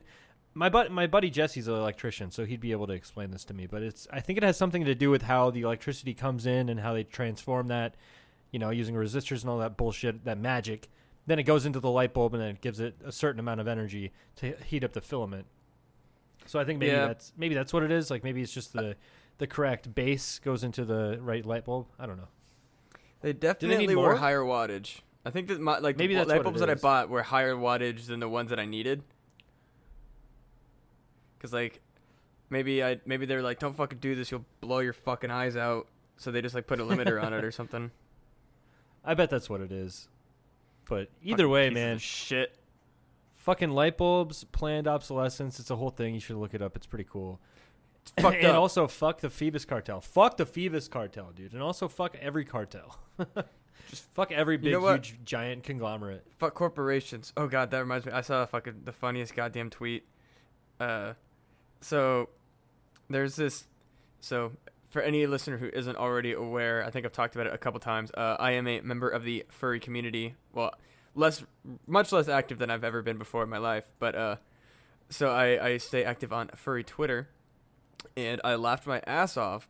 [0.53, 3.53] my but my buddy Jesse's an electrician, so he'd be able to explain this to
[3.53, 3.67] me.
[3.67, 6.69] But it's I think it has something to do with how the electricity comes in
[6.69, 7.95] and how they transform that,
[8.51, 10.89] you know, using resistors and all that bullshit, that magic.
[11.27, 13.59] Then it goes into the light bulb and then it gives it a certain amount
[13.59, 15.47] of energy to heat up the filament.
[16.45, 17.07] So I think maybe Yeah.
[17.07, 18.11] that's maybe that's what it is.
[18.11, 18.95] Like maybe it's just the
[19.39, 21.87] the correct base goes into the right light bulb.
[21.99, 22.27] I don't know.
[23.25, 24.15] They definitely were more?
[24.15, 24.99] higher wattage.
[25.25, 28.05] I think that my like Maybe the light bulbs that I bought were higher wattage
[28.05, 29.01] than the ones that I needed.
[31.39, 31.81] Cause like
[32.51, 35.87] maybe I maybe they're like don't fucking do this you'll blow your fucking eyes out.
[36.17, 37.89] So they just like put a limiter on it or something.
[39.03, 40.07] I bet that's what it is.
[40.87, 42.55] But either Fucking way, man, shit.
[43.37, 45.59] fucking light bulbs, planned obsolescence.
[45.59, 46.13] It's a whole thing.
[46.13, 46.75] You should look it up.
[46.75, 47.39] It's pretty cool.
[48.19, 48.55] Fucked and up.
[48.55, 50.01] also fuck the Phoebus cartel.
[50.01, 51.53] Fuck the Phoebus cartel, dude.
[51.53, 52.97] And also fuck every cartel.
[53.89, 55.05] Just fuck every big, know what?
[55.05, 56.25] huge, giant conglomerate.
[56.37, 57.33] Fuck corporations.
[57.37, 58.11] Oh god, that reminds me.
[58.11, 60.05] I saw a fucking the funniest goddamn tweet.
[60.79, 61.13] Uh,
[61.81, 62.29] so
[63.09, 63.65] there's this.
[64.21, 64.53] So
[64.89, 67.79] for any listener who isn't already aware, I think I've talked about it a couple
[67.79, 68.11] times.
[68.11, 70.35] Uh, I am a member of the furry community.
[70.53, 70.73] Well,
[71.13, 71.43] less,
[71.85, 73.83] much less active than I've ever been before in my life.
[73.99, 74.35] But uh,
[75.09, 77.29] so I I stay active on furry Twitter,
[78.15, 79.67] and I laughed my ass off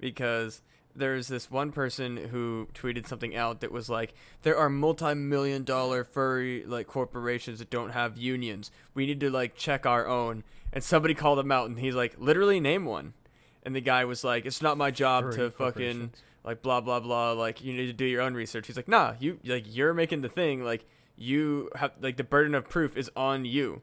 [0.00, 0.62] because
[0.94, 6.04] there's this one person who tweeted something out that was like, "There are multi-million dollar
[6.04, 8.70] furry like corporations that don't have unions.
[8.94, 12.16] We need to like check our own." And somebody called him out, and he's like,
[12.18, 13.14] "Literally name one."
[13.62, 16.12] And the guy was like, "It's not my job Furry to fucking
[16.44, 17.32] like blah blah blah.
[17.32, 20.22] Like you need to do your own research." He's like, "Nah, you like you're making
[20.22, 20.64] the thing.
[20.64, 20.84] Like
[21.16, 23.82] you have like the burden of proof is on you."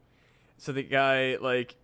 [0.57, 1.75] So the guy like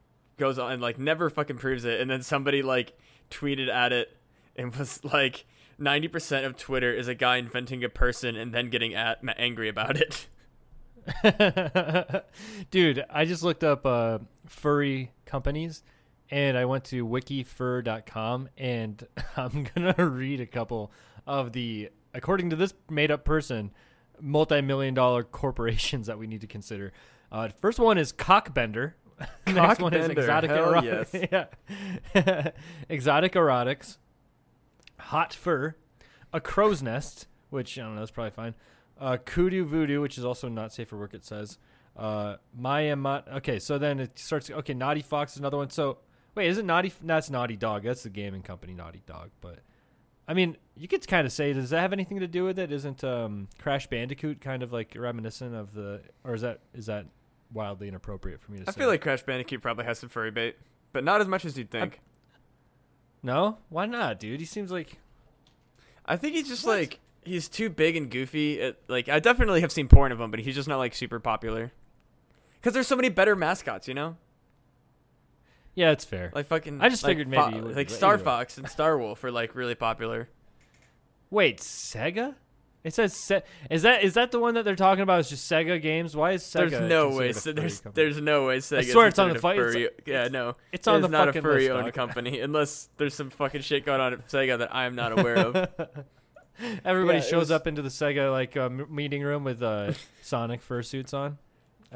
[0.42, 2.98] goes on and like never fucking proves it, and then somebody like
[3.30, 4.18] tweeted at it
[4.58, 5.46] and was like,
[5.78, 9.70] ninety percent of Twitter is a guy inventing a person and then getting at angry
[9.70, 10.28] about it.
[12.72, 15.84] Dude, I just looked up uh, furry companies
[16.30, 20.92] and I went to wikifur.com and I'm going to read a couple
[21.28, 23.72] of the, according to this made up person,
[24.20, 26.94] multi million dollar corporations that we need to consider.
[27.32, 28.94] Uh, first one is Cockbender.
[29.48, 31.48] Next one is Exotic Erotics.
[32.16, 32.52] yeah.
[32.90, 33.98] Exotic Erotics.
[35.00, 35.76] Hot Fur.
[36.34, 38.56] A Crow's Nest, which I don't know, that's probably fine.
[39.00, 41.58] Uh, Kudu Voodoo, which is also not safe for work, it says.
[41.98, 43.28] Uh, Maya Mot.
[43.28, 44.50] Okay, so then it starts.
[44.50, 45.70] Okay, Naughty Fox is another one.
[45.70, 45.98] So
[46.36, 46.94] wait, is it Naughty?
[47.04, 47.84] That's Naughty Dog.
[47.84, 49.32] That's the gaming company, Naughty Dog.
[49.42, 49.60] But
[50.28, 52.72] I mean, you could kind of say, does that have anything to do with it?
[52.72, 57.08] Isn't um, Crash Bandicoot kind of like reminiscent of the, or is that is that
[57.54, 58.70] wildly inappropriate for me to say.
[58.70, 58.80] I say?
[58.80, 60.58] feel like Crash Bandicoot probably has some furry bait,
[60.94, 62.00] but not as much as you'd think.
[63.24, 64.40] no, why not, dude?
[64.40, 64.98] He seems like
[66.06, 66.78] I think he's just What?
[66.80, 68.60] like he's too big and goofy.
[68.60, 71.20] It, like I definitely have seen porn of him, but he's just not like super
[71.20, 71.72] popular.
[72.62, 74.18] Cause there's so many better mascots, you know,
[75.74, 76.32] yeah, it's fair.
[76.36, 76.82] like fucking.
[76.82, 78.26] I just like figured maybe you would, like Star either way.
[78.26, 80.30] Fox and Star Wolf are like really popular.
[81.30, 82.36] Wait, Sega?
[82.84, 85.20] It says Se- is that is that the one that they're talking about?
[85.20, 86.16] Is just Sega games?
[86.16, 86.72] Why is Sega?
[86.72, 87.30] There's no way.
[87.30, 88.04] a So there's company?
[88.06, 88.58] there's no way.
[88.58, 90.14] Sega swear it's on the considered a fi- it's- furry.
[90.14, 90.56] yeah, no.
[90.72, 91.94] it's on It the is not a furry list, owned dog.
[91.94, 95.56] company unless there's some fucking shit going on at Sega that I'm not aware of.
[96.86, 100.68] Everybody Yeah, shows was- up into the Sega like uh, meeting room with uh, Sonic
[100.68, 101.38] fursuits on.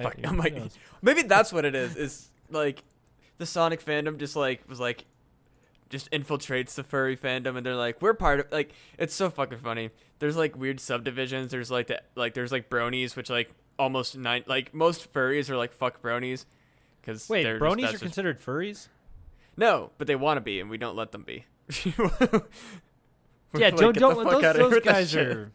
[0.01, 0.55] Fuck, you I'm like,
[1.01, 1.95] maybe that's what it is.
[1.95, 2.83] Is like
[3.37, 5.05] the Sonic fandom just like was like
[5.89, 8.51] just infiltrates the furry fandom, and they're like, we're part of.
[8.51, 9.91] Like, it's so fucking funny.
[10.19, 11.51] There's like weird subdivisions.
[11.51, 15.57] There's like the like there's like bronies, which like almost nine like most furries are
[15.57, 16.45] like fuck bronies.
[17.01, 18.87] Because Wait, they're bronies just, are considered furries?
[19.57, 21.45] no, but they want to be, and we don't let them be.
[21.85, 21.99] yeah,
[23.53, 25.51] Like, don't don't those, those guys are.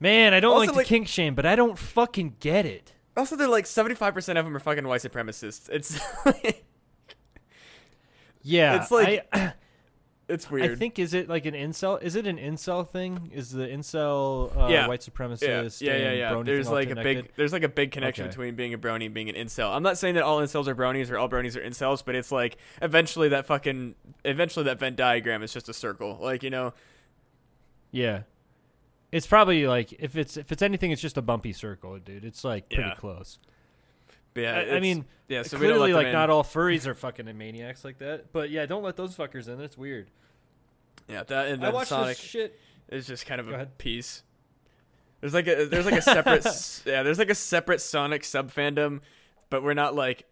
[0.00, 2.92] Man, I don't Also, like the like- kink shame, but I don't fucking get it.
[3.16, 5.68] Also, they're like 75% of them are fucking white supremacists.
[5.72, 5.98] It's
[8.42, 9.52] Yeah, It's like- I,
[10.28, 10.70] it's weird.
[10.70, 12.00] I think is it like an incel?
[12.02, 13.30] Is it an incel thing?
[13.34, 14.86] Is the incel uh, Yeah.
[14.86, 15.80] white yeah, supremacist?
[15.80, 16.32] yeah, yeah, yeah.
[16.32, 18.30] brony There's like a big, there's like a big connection Okay.
[18.30, 19.74] between being a brony and being an incel.
[19.74, 22.30] I'm not saying that all incels are bronies or all bronies are incels, but it's
[22.30, 26.18] like eventually that fucking, eventually that Venn diagram is just a circle.
[26.20, 26.74] Like you know,
[27.90, 28.22] Yeah.
[29.10, 32.26] It's probably like if it's if it's anything, it's just a bumpy circle, dude.
[32.26, 32.94] It's like pretty Yeah.
[32.96, 33.38] close.
[34.38, 34.54] Yeah.
[34.54, 35.42] I, I mean, yeah.
[35.42, 38.32] So we don't clearly, like not all furries are fucking maniacs like that.
[38.32, 39.58] But yeah, don't let those fuckers in.
[39.58, 40.10] That's weird.
[41.08, 42.60] Yeah, that and I watched Sonic this shit.
[42.88, 43.78] is just kind of Go a ahead.
[43.78, 44.22] piece.
[45.20, 46.44] There's like a there's like a separate
[46.86, 49.00] yeah there's like a separate Sonic sub fandom,
[49.50, 50.26] but we're not like,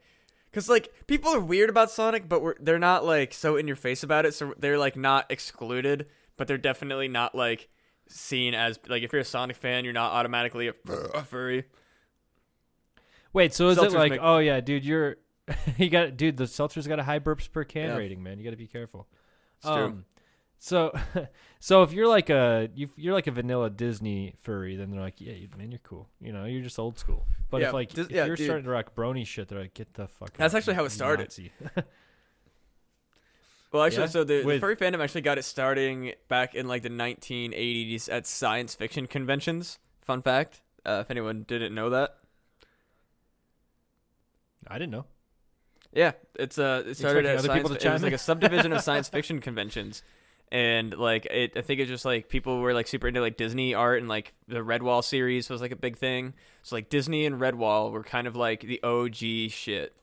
[0.53, 3.77] cause like people are weird about Sonic, but we're they're not like so in your
[3.77, 7.69] face about it, so they're like not excluded, but they're definitely not like
[8.09, 10.75] seen as like if you're a Sonic fan, you're not automatically a,
[11.15, 11.65] a furry.
[13.37, 15.17] Wait, so is Seltzers it like, make- oh yeah, dude, you're
[15.77, 17.97] you got dude, the seltzer's got a high burps per can Yeah.
[17.97, 18.39] rating, man.
[18.39, 19.07] You got to be careful.
[19.59, 19.75] It's true.
[19.75, 20.05] Um,
[20.59, 20.93] so
[21.61, 25.21] so if you're like a you you're like a vanilla Disney furry, then they're like,
[25.21, 26.09] yeah, you, man, you're cool.
[26.21, 27.27] You know, you're just old school.
[27.51, 28.47] But Yeah, if like Dis- if yeah, you're dude.
[28.47, 30.33] starting to rock brony shit, they're like, get the fuck.
[30.37, 31.25] That's out, actually you how it started.
[31.29, 31.53] Nazi."
[33.73, 34.09] Well, actually, Yeah?
[34.09, 38.09] so the, the With- furry fandom actually got it starting back in like the 1980s
[38.11, 39.79] at science fiction conventions.
[40.03, 42.17] Fun fact, uh, if anyone didn't know that.
[44.69, 45.07] I didn't know.
[45.93, 48.11] Yeah, it's uh, it started expecting at other science, people to it chime was like
[48.11, 48.15] in?
[48.15, 50.03] a subdivision of science fiction conventions,
[50.53, 53.75] and like it, I think it's just like people were like super into like Disney
[53.75, 56.35] art and like the Redwall series was like a big thing.
[56.63, 59.97] So like Disney and Redwall were kind of like the OG shit.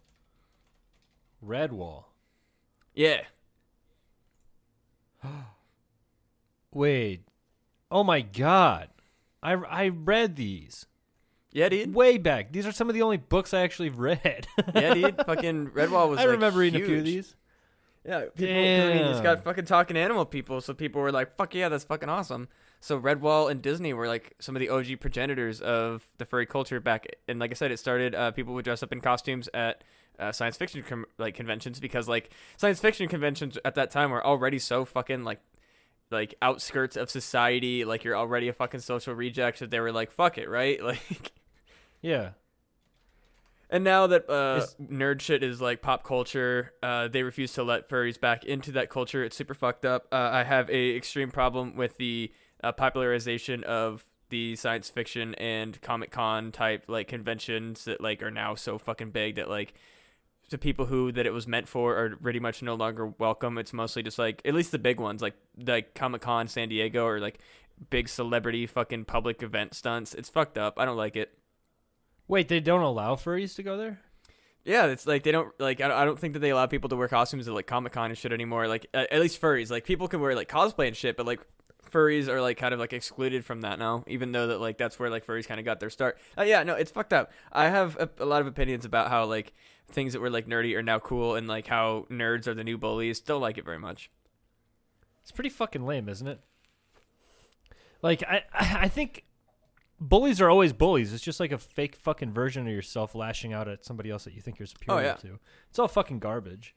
[1.45, 2.06] Redwall.
[2.95, 3.21] Yeah,
[6.73, 7.21] Wait.
[7.91, 8.89] Oh my god.
[9.41, 10.86] I I read these
[11.54, 11.94] yeah, dude.
[11.94, 12.52] way back.
[12.52, 14.48] These are some of the only books I actually read.
[14.76, 15.18] Yeah, dude.
[15.26, 16.20] Fucking Redwall was.
[16.20, 17.36] I like, remember reading a few of these.
[18.06, 18.54] Yeah, people.
[18.54, 21.86] I mean, it's got fucking talking animal people, so people were like, "Fuck yeah, that's
[21.86, 22.50] fucking awesome."
[22.82, 26.82] So Redwall and Disney were like some of the OG progenitors of the furry culture
[26.82, 27.08] back.
[27.30, 28.13] And like I said, it started.
[28.13, 29.86] Uh, people would dress up in costumes at
[30.20, 34.26] uh, science fiction com- like conventions because like science fiction conventions at that time were
[34.26, 35.39] already so fucking like
[36.12, 39.60] like outskirts of society, like you're already a fucking social reject.
[39.60, 40.84] That they were like, fuck it, right?
[40.84, 41.32] Like,
[42.04, 42.32] Yeah.
[43.70, 47.63] and now that uh, Is- nerd shit is like pop culture, uh, they refuse to
[47.63, 49.24] let furries back into that culture.
[49.24, 50.08] It's super fucked up.
[50.12, 52.32] Uh, I have a extreme problem with the
[52.63, 58.32] uh, popularization of the science fiction and comic con type like conventions that like are
[58.32, 59.74] now so fucking big that like
[60.50, 63.58] the people who that it was meant for are pretty much no longer welcome.
[63.58, 65.36] It's mostly just like at least the big ones like
[65.66, 67.39] like Comic Con San Diego or like
[67.89, 70.13] big celebrity fucking public event stunts.
[70.13, 70.76] It's fucked up.
[70.78, 71.38] I don't like it.
[72.34, 74.00] Wait, they don't allow furries to go there?
[74.65, 75.82] Yeah, it's like they don't like.
[75.82, 77.93] I don't, I don't think that they allow people to wear costumes at like Comic
[77.93, 78.67] Con and shit anymore.
[78.67, 81.41] Like at, at least furries, like people can wear like cosplay and shit, but like
[81.91, 84.04] furries are like kind of like excluded from that now.
[84.08, 86.17] Even though that like that's where like furries kind of got their start.
[86.36, 87.32] Uh, yeah, no, it's fucked up.
[87.52, 89.54] I have a, a lot of opinions about how like
[89.91, 92.80] things that were like nerdy are now cool and like how nerds are the new
[92.80, 93.19] bullies.
[93.19, 94.10] Don't like it very much.
[95.22, 96.39] It's pretty fucking lame, isn't it?
[98.02, 99.24] Like I I think
[100.04, 101.13] bullies are always bullies.
[101.13, 104.34] It's just like a fake fucking version of yourself lashing out at somebody else that
[104.34, 105.13] you think you're superior oh, yeah.
[105.16, 105.39] to.
[105.70, 106.76] It's all fucking garbage.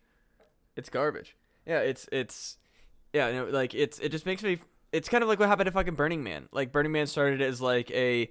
[0.77, 1.37] It's garbage.
[1.67, 2.59] Yeah, it's it's
[3.13, 4.59] yeah, no, like it's it just makes me.
[4.93, 6.49] It's kind of like what happened to fucking Burning Man.
[6.53, 8.31] Like Burning Man started as like a,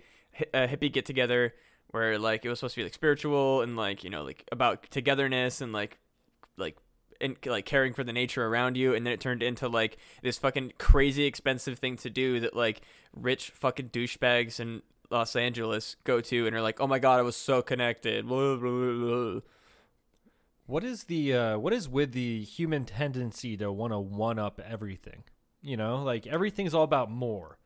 [0.54, 1.54] a hippie get together
[1.92, 4.90] where like it was supposed to be like spiritual and like you know like about
[4.90, 5.98] togetherness and like
[6.58, 6.78] like
[7.22, 10.38] and like caring for the nature around you and then it turned into like this
[10.38, 12.82] fucking crazy expensive thing to do that like
[13.16, 17.24] rich fucking douchebags in Los Angeles go to and are like oh my god I
[17.24, 18.28] was so connected.
[20.68, 24.60] What is the uh, what is with the human tendency to want to one up
[24.68, 25.24] everything?
[25.62, 27.60] You know, like everything's all about more.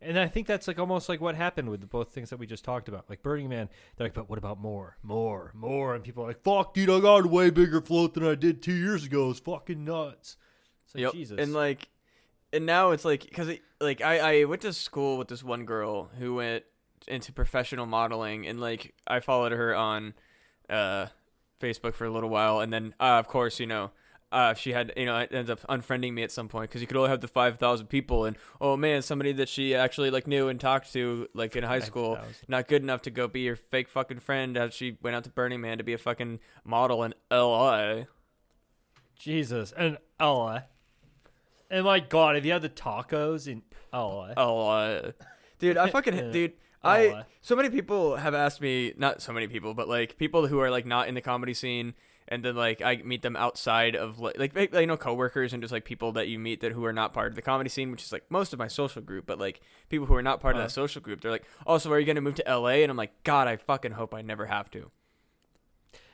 [0.00, 2.46] And I think that's like almost like what happened with the both things that we
[2.46, 3.10] just talked about.
[3.10, 5.94] Like Burning Man, they're like, but what about more, more, more?
[5.94, 8.62] And people are like, fuck, dude, I got a way bigger float than I did
[8.62, 9.30] two years ago.
[9.30, 10.36] It's fucking nuts.
[10.84, 11.12] It's like Yep.
[11.14, 11.38] Jesus.
[11.40, 11.88] And like,
[12.52, 15.64] and now it's like, cause it, like I I went to school with this one
[15.64, 16.64] girl who went
[17.08, 20.14] into professional modeling, and like I followed her on,
[20.70, 21.06] uh,
[21.60, 23.90] Facebook for a little while, and then uh, of course you know.
[24.30, 26.86] Uh, she had, you know, it ends up unfriending me at some point because you
[26.86, 30.26] could only have the five thousand people, and oh man, somebody that she actually like
[30.26, 32.34] knew and talked to like in high school, 5,000.
[32.46, 35.30] not good enough to go be your fake fucking friend as she went out to
[35.30, 38.06] Burning Man to be a fucking model in L.A.
[39.18, 39.72] Jesus.
[39.76, 40.60] And LA.
[41.70, 43.62] And my God, have you had the tacos in
[43.92, 44.32] LA.
[44.36, 45.12] Uh,
[45.58, 46.30] dude, I fucking Yeah.
[46.30, 46.52] dude.
[46.84, 50.60] I so many people have asked me, not so many people, but like people who
[50.60, 51.94] are like not in the comedy scene,
[52.28, 55.62] and then like I meet them outside of like like, like you know coworkers and
[55.62, 57.90] just like people that you meet that who are not part of the comedy scene,
[57.90, 60.54] which is like most of my social group, but like people who are not part
[60.54, 60.66] of Uh-huh.
[60.68, 62.82] that social group, they're like, oh, so are you gonna move to L.A.?
[62.82, 64.90] And I'm like, God, I fucking hope I never have to.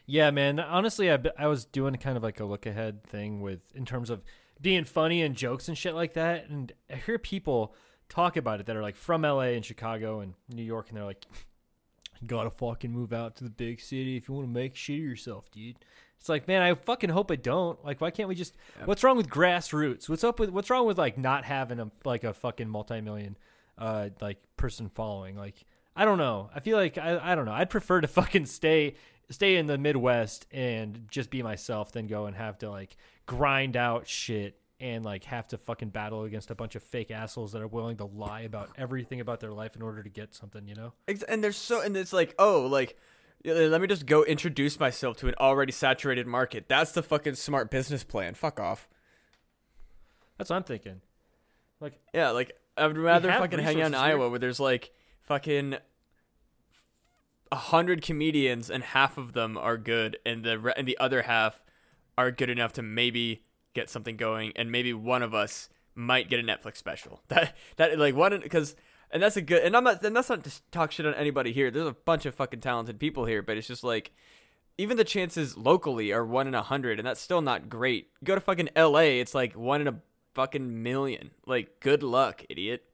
[0.07, 0.61] Yeah, man.
[0.61, 4.11] Honestly, I, I was doing kind of like a look ahead thing with in terms
[4.11, 4.23] of
[4.61, 6.49] being funny and jokes and shit like that.
[6.49, 7.75] And I hear people
[8.11, 11.05] talk about it that are like from LA and Chicago and New York, and they're
[11.07, 11.25] like,
[12.21, 14.99] "You gotta fucking move out to the big city if you want to make shit
[14.99, 15.77] of yourself, dude."
[16.19, 17.83] It's like, man, I fucking hope I don't.
[17.85, 18.55] Like, why can't we just?
[18.79, 18.87] Yeah.
[18.87, 20.09] What's wrong with grassroots?
[20.09, 20.51] What's up with?
[20.51, 23.37] What's wrong with like not having a like a fucking multi-million,
[23.77, 25.37] uh, like person following?
[25.37, 26.51] Like, I don't know.
[26.55, 27.53] I feel like I, I don't know.
[27.53, 28.95] I'd prefer to fucking stay
[29.31, 32.97] stay in the Midwest and just be myself than go and have to like
[33.27, 37.53] grind out shit and like have to fucking battle against a bunch of fake assholes
[37.53, 40.67] that are willing to lie about everything about their life in order to get something,
[40.69, 40.93] you know?
[41.29, 42.99] And there's so and it's like, oh, like
[43.45, 46.67] let me just go introduce myself to an already saturated market.
[46.69, 48.35] That's the fucking smart business plan.
[48.35, 48.89] Fuck off.
[50.39, 51.01] That's what I'm thinking.
[51.81, 54.03] Like Yeah, like I would rather fucking hang out in here.
[54.03, 55.77] Iowa where there's like fucking
[57.53, 61.23] a hundred comedians and half of them are good, and the re- and the other
[61.23, 61.63] half
[62.17, 66.41] are good enough to maybe get something going, and maybe one of us might get
[66.41, 67.21] a Netflix special.
[67.29, 68.75] That that like one because.
[69.15, 71.53] And that's a good, and I'm not, and that's not to talk shit on anybody
[71.53, 71.71] here.
[71.71, 74.11] There's a bunch of fucking talented people here, but it's just like,
[74.77, 78.09] even the chances locally are one in a hundred, and that's still not great.
[78.25, 80.01] Go to fucking L.A., it's like one in a
[80.35, 81.31] fucking million.
[81.47, 82.85] Like, good luck, idiot.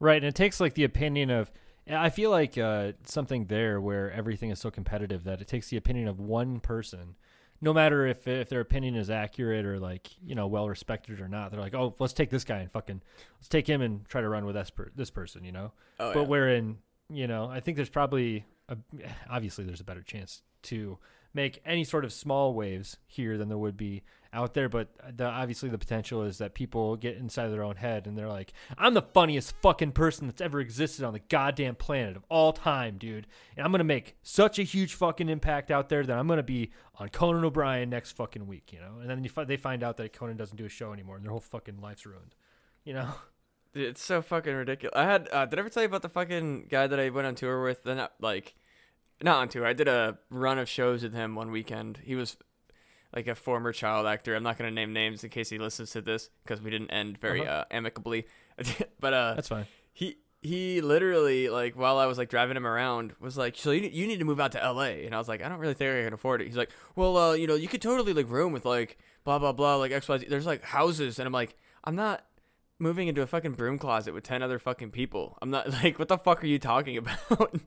[0.00, 1.52] Right, and it takes like the opinion of.
[1.88, 5.76] I feel like uh, something there where everything is so competitive that it takes the
[5.76, 7.14] opinion of one person,
[7.64, 11.28] no matter if if their opinion is accurate or like you know well respected or
[11.28, 11.50] not.
[11.50, 13.00] They're like, oh, let's take this guy and fucking
[13.38, 15.72] let's take him and try to run with this, per- this person, you know.
[15.98, 16.76] Oh, but wherein
[17.10, 18.76] you know, I think there's probably a,
[19.30, 20.98] obviously there's a better chance to
[21.34, 24.68] make any sort of small waves here than there would be out there.
[24.68, 28.28] But the, obviously the potential is that people get inside their own head and they're
[28.28, 32.52] like, I'm the funniest fucking person that's ever existed on the goddamn planet of all
[32.52, 33.26] time, dude.
[33.56, 36.70] And I'm gonna make such a huge fucking impact out there that I'm gonna be
[36.96, 39.00] on Conan O'Brien next fucking week, you know.
[39.00, 41.40] And then they find out that Conan doesn't do a show anymore and their whole
[41.40, 42.34] fucking life's ruined.
[42.84, 43.08] You know.
[43.74, 44.96] Dude, it's so fucking ridiculous.
[44.96, 47.26] I had uh, did I ever tell you about the fucking guy that I went
[47.26, 47.82] on tour with?
[47.82, 48.54] Then like,
[49.24, 49.66] not on tour.
[49.66, 51.98] I did a run of shows with him one weekend.
[52.04, 52.36] He was
[53.14, 54.34] like a former child actor.
[54.36, 57.18] I'm not gonna name names in case he listens to this because we didn't end
[57.18, 57.50] very Uh-huh.
[57.50, 58.26] uh, amicably.
[59.00, 59.66] but uh, That's fine.
[59.92, 63.88] he he literally like while I was like driving him around was like, so you,
[63.88, 65.06] you need to move out to L.A.
[65.06, 66.46] And I was like, I don't really think I can afford it.
[66.48, 69.52] He's like, well, uh, you know, you could totally like room with like blah blah
[69.52, 70.26] blah like X Y Z.
[70.28, 72.26] There's like houses, and I'm like, I'm not
[72.78, 75.38] moving into a fucking broom closet with ten other fucking people.
[75.40, 77.18] I'm not like, what the fuck are you talking about?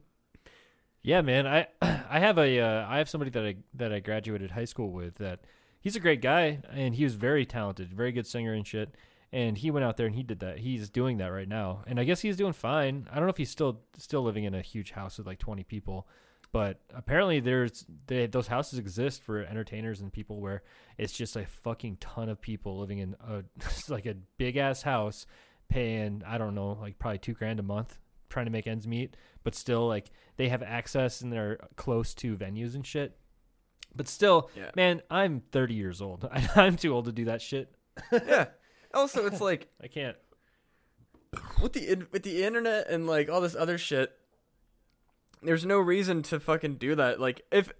[1.07, 1.47] Yeah, man.
[1.47, 4.91] I I have a uh, I have somebody that I that I graduated high school
[4.91, 5.39] with that
[5.79, 8.93] he's a great guy and he was very talented, very good singer and shit.
[9.31, 10.57] And he went out there and he did that.
[10.59, 13.07] He's doing that right now, and I guess he's doing fine.
[13.09, 15.63] I don't know if he's still still living in a huge house with like twenty
[15.63, 16.09] people,
[16.51, 20.61] but apparently there's they, those houses exist for entertainers and people where
[20.97, 23.45] it's just a fucking ton of people living in a
[23.87, 25.25] like a big ass house,
[25.69, 27.97] paying I don't know like probably two grand a month
[28.29, 32.35] trying to make ends meet, but still like they have access and they're close to
[32.37, 33.17] venues and shit.
[33.95, 34.69] But still, Yeah.
[34.75, 36.27] man, I'm 30 years old.
[36.55, 37.73] I'm too old to do that shit.
[38.11, 38.45] yeah.
[38.93, 40.15] Also, it's like I can't.
[41.61, 44.11] with the with the internet and like all this other shit,
[45.43, 47.19] there's no reason to fucking do that.
[47.19, 47.71] Like if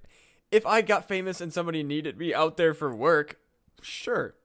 [0.52, 3.40] if I got famous and somebody needed me out there for work,
[3.82, 4.36] sure.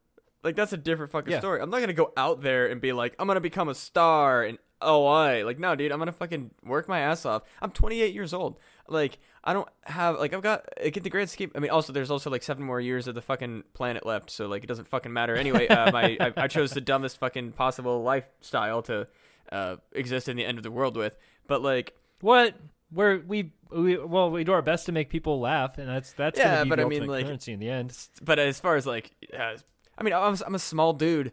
[0.44, 1.38] Like that's a different fucking Yeah.
[1.40, 1.60] story.
[1.60, 4.58] I'm not gonna go out there and be like, I'm gonna become a star in
[4.82, 5.42] LA.
[5.44, 7.42] Like, no, dude, I'm gonna fucking work my ass off.
[7.60, 8.58] I'm 28 years old.
[8.88, 11.50] Like, I don't have like I've got like in the grand scheme.
[11.54, 14.46] I mean, also there's also like seven more years of the fucking planet left, so
[14.48, 15.68] like it doesn't fucking matter anyway.
[15.68, 19.06] Uh, my I, I chose the dumbest fucking possible lifestyle to
[19.52, 21.16] uh, exist in the end of the world with.
[21.46, 22.54] But like, What?
[22.94, 26.38] We're we we well we do our best to make people laugh, and that's that's
[26.38, 27.96] Yeah, but I mean, like- currency in the end.
[28.20, 29.54] but as far as like, uh,
[29.98, 31.32] I mean, I'm I'm a small dude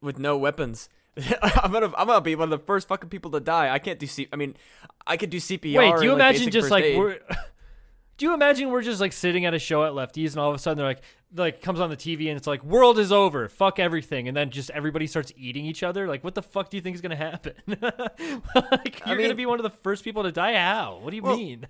[0.00, 0.88] with no weapons.
[1.42, 3.72] I'm gonna I'm gonna be one of the first fucking people to die.
[3.72, 4.28] I can't do C.
[4.32, 4.56] I mean,
[5.06, 5.76] I could do CPR.
[5.76, 6.98] Wait, do you and, like, imagine just like aid.
[6.98, 7.18] we're?
[8.16, 10.54] Do you imagine we're just like sitting at a show at Lefties, and all of
[10.54, 11.00] a sudden they're like,
[11.34, 14.50] like comes on the TV, and it's like, "World is over, fuck everything," and then
[14.50, 16.06] just everybody starts eating each other.
[16.06, 17.54] Like, what the fuck do you think is gonna happen?
[17.66, 20.54] like, you're gonna be one of the first people to die.
[20.54, 21.00] How?
[21.02, 21.66] What do you Well, mean?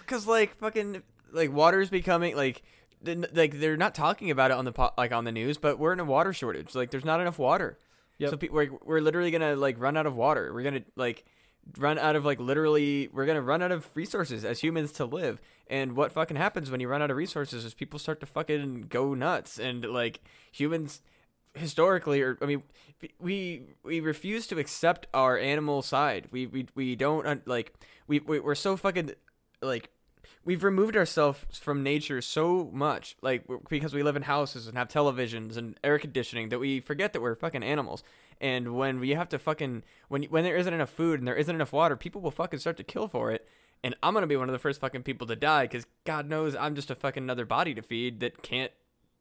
[0.00, 2.62] Because like fucking like water's becoming like
[3.04, 5.92] like they're not talking about it on the po- like on the news, but we're
[5.92, 6.74] in a water shortage.
[6.74, 7.78] Like there's not enough water.
[8.18, 8.30] Yep.
[8.30, 10.52] So pe- we're we're literally gonna like run out of water.
[10.52, 11.24] We're gonna like
[11.78, 15.40] run out of like literally we're gonna run out of resources as humans to live.
[15.68, 18.86] And what fucking happens when you run out of resources is people start to fucking
[18.88, 20.20] go nuts and like
[20.52, 21.00] humans
[21.54, 22.62] historically or I mean
[23.18, 26.28] we we refuse to accept our animal side.
[26.30, 27.72] We we we don't like
[28.06, 29.12] we, we we're so fucking
[29.62, 29.90] like
[30.44, 34.88] we've removed ourselves from nature so much like because we live in houses and have
[34.88, 38.02] televisions and air conditioning that we forget that we're fucking animals.
[38.40, 41.54] And when we have to fucking when when there isn't enough food and there isn't
[41.54, 43.48] enough water people will fucking start to kill for it.
[43.82, 46.54] And i'm gonna be one of the first fucking people to die because god knows
[46.54, 48.72] i'm just a fucking another body to feed that can't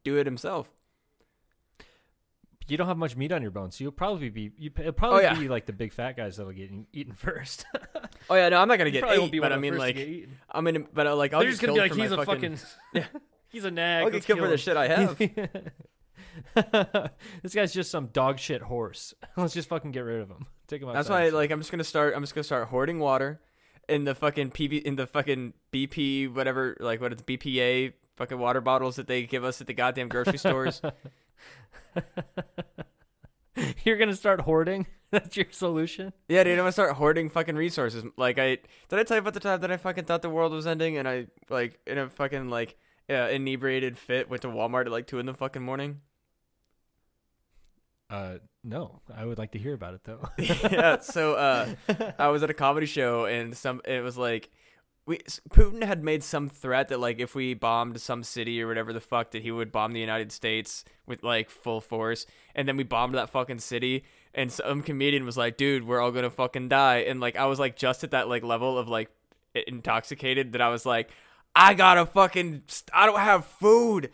[0.04, 0.70] do it himself
[2.72, 5.20] you don't have much meat on your bones, so you'll probably be you, it'll probably
[5.26, 5.40] Oh, yeah.
[5.40, 7.66] be like the big fat guys that'll get eaten, eaten first.
[8.30, 9.98] oh yeah no i'm not gonna get probably ate won't be but i mean like
[10.52, 12.68] i'm gonna but uh, like i'll They're just gonna be like, he's a fucking, fucking,
[12.94, 13.06] Yeah.
[13.50, 14.04] he's a nag.
[14.06, 15.18] i'll get killed kill for the shit i have
[17.42, 19.14] this guy's just some dog shit horse.
[19.36, 20.46] Let's just fucking get rid of him.
[20.68, 20.94] Take him out.
[20.94, 22.14] That's why, like, I'm just gonna start.
[22.16, 23.42] I'm just gonna start hoarding water
[23.88, 28.62] in the fucking PB in the fucking BP whatever, like what it's BPA fucking water
[28.62, 30.82] bottles that they give us at the goddamn grocery stores.
[33.84, 34.88] you're gonna start hoarding.
[35.12, 36.14] That's your solution.
[36.28, 38.04] Yeah, dude, I'm gonna start hoarding fucking resources.
[38.18, 38.58] Like, I
[38.90, 40.98] did I tell you about the time that I fucking thought the world was ending,
[40.98, 42.78] and I like in a fucking like
[43.10, 46.02] uh, inebriated fit went to Walmart at like two in the fucking morning.
[48.10, 49.02] Uh, no.
[49.16, 50.30] I would like to hear about it though.
[50.38, 51.76] yeah, so uh,
[52.18, 54.50] I was at a comedy show and some it was like
[55.10, 55.18] we
[55.50, 59.00] Putin had made some threat that like if we bombed some city or whatever the
[59.00, 62.84] fuck that he would bomb the United States with like full force and then we
[62.84, 64.04] bombed that fucking city
[64.36, 67.58] and some comedian was like dude we're all gonna fucking die and like I was
[67.58, 69.10] like just at that like level of like
[69.56, 71.10] intoxicated that I was like
[71.56, 72.62] I gotta fucking
[72.94, 74.12] I don't have food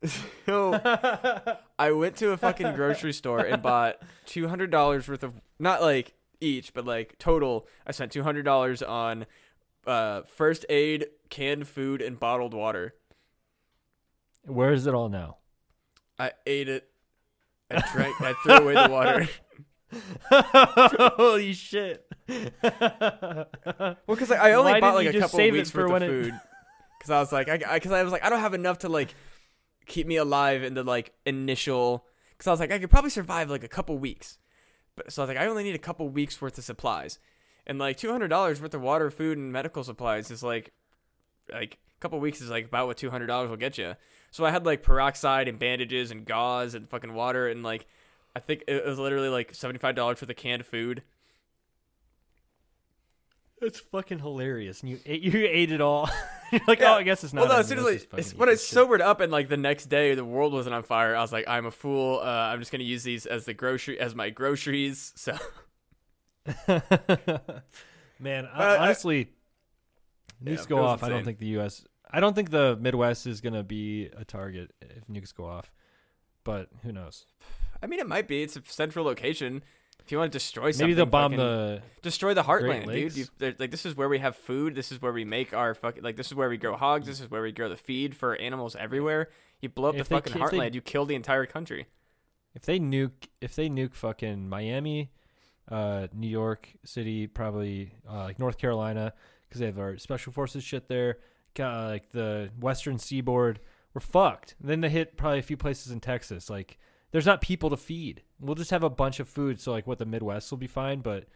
[0.46, 0.72] so
[1.80, 5.82] I went to a fucking grocery store and bought two hundred dollars worth of not
[5.82, 7.66] like each, but like total.
[7.86, 9.26] I spent two hundred dollars on
[9.88, 12.94] uh, first aid, canned food, and bottled water.
[14.44, 15.38] Where is it all now?
[16.18, 16.88] I ate it.
[17.70, 18.20] I drank.
[18.20, 19.28] I threw away the water.
[21.16, 22.06] Holy shit!
[22.28, 26.34] Well, because I only Why bought like a couple it weeks for worth of food.
[26.98, 29.14] Because I was like, I because I, was like, I don't have enough to like
[29.86, 32.06] keep me alive in the like initial.
[32.32, 34.38] Because I was like, I could probably survive like a couple weeks.
[34.96, 37.18] But so I was like, I only need a couple weeks worth of supplies,
[37.68, 40.72] and like two hundred dollars worth of water, food, and medical supplies is like,
[41.52, 43.94] like a couple weeks is like about what two hundred dollars will get you.
[44.30, 47.86] So I had like peroxide and bandages and gauze and fucking water and like,
[48.36, 51.02] I think it was literally like seventy five dollars for the canned food.
[53.60, 54.82] It's fucking hilarious.
[54.82, 56.08] And you ate, you ate it all.
[56.52, 56.92] You're like, Yeah.
[56.94, 57.42] oh, I guess it's not.
[57.42, 57.90] Well, no, on as soon me.
[57.96, 60.14] as Let's I, it's, when I this shit." sobered up and like the next day
[60.14, 62.20] the world wasn't on fire, I was like, I'm a fool.
[62.20, 65.12] Uh, I'm just gonna use these as the grocery as my groceries.
[65.16, 65.36] So
[68.20, 69.30] Man, Uh, I- honestly,
[70.42, 71.02] Yeah, nukes it go off.
[71.02, 71.84] I don't think the U.S.
[72.10, 75.72] I don't think the Midwest is gonna be a target if nukes go off.
[76.44, 77.26] But who knows?
[77.82, 78.42] I mean, it might be.
[78.42, 79.62] It's a central location.
[80.04, 81.82] If you want to destroy something, Maybe they'll bomb the.
[82.00, 83.14] destroy the heartland, dude.
[83.16, 83.26] You,
[83.58, 84.74] like this is where we have food.
[84.74, 86.16] This is where we make our fucking like.
[86.16, 87.06] This is where we grow hogs.
[87.06, 89.28] This is where we grow the feed for animals everywhere.
[89.60, 91.86] You blow up If the they fucking they- heartland, you kill the entire country.
[92.54, 95.10] If they nuke, if they nuke fucking Miami,
[95.70, 99.12] uh, New York City, probably uh, like North Carolina,
[99.48, 101.18] because they have our special forces shit there.
[101.54, 103.60] Got like the Western Seaboard,
[103.94, 104.54] we're fucked.
[104.60, 106.48] then they hit probably a few places in Texas.
[106.50, 106.78] Like,
[107.10, 108.22] there's not people to feed.
[108.38, 109.60] We'll just have a bunch of food.
[109.60, 111.26] So like, what the Midwest will be fine, but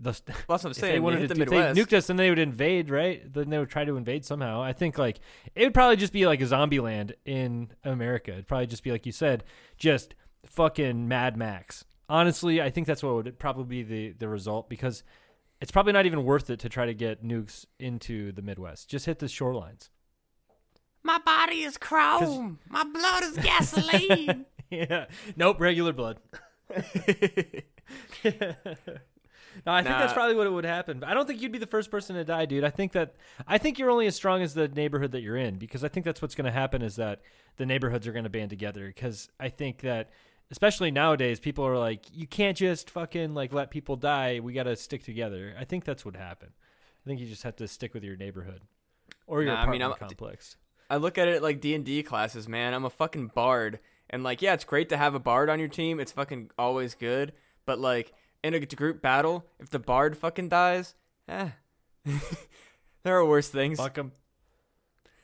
[0.00, 0.92] the Well, that's what I'm saying.
[0.94, 3.32] they wanted to, the if they nuked us, then they would invade, right?
[3.32, 4.62] Then they would try to invade somehow.
[4.62, 5.20] I think like
[5.54, 8.32] it would probably just be like a zombie land in America.
[8.32, 9.44] It'd probably just be like you said,
[9.76, 10.14] just
[10.46, 11.84] fucking Mad Max.
[12.08, 15.02] Honestly, I think that's what would probably be the the result because
[15.60, 18.88] it's probably not even worth it to try to get nukes into the Midwest.
[18.88, 19.88] Just hit the shorelines.
[21.02, 22.58] My body is chrome.
[22.68, 24.46] My blood is gasoline.
[24.70, 25.06] yeah.
[25.36, 25.60] Nope.
[25.60, 26.18] Regular blood.
[26.70, 26.82] no,
[29.66, 31.04] I think that's probably what it would happen.
[31.04, 32.64] I don't think you'd be the first person to die, dude.
[32.64, 33.14] I think that
[33.46, 36.04] I think you're only as strong as the neighborhood that you're in because I think
[36.04, 37.20] that's what's going to happen is that
[37.56, 40.10] the neighborhoods are going to band together because I think that
[40.50, 44.40] especially nowadays people are like you can't just fucking like let people die.
[44.40, 45.54] We got to stick together.
[45.58, 46.52] I think that's what happened.
[47.04, 48.62] I think you just have to stick with your neighborhood
[49.26, 50.56] or your Nah, I mean, apartment I'm- complex.
[50.90, 52.74] I look at it like D and D classes, man.
[52.74, 53.80] I'm a fucking bard,
[54.10, 55.98] and like, yeah, it's great to have a bard on your team.
[55.98, 57.32] It's fucking always good.
[57.64, 60.94] But like in a group battle, if the bard fucking dies,
[61.26, 61.48] eh,
[63.02, 63.78] there are worse things.
[63.78, 64.12] Fuck 'em.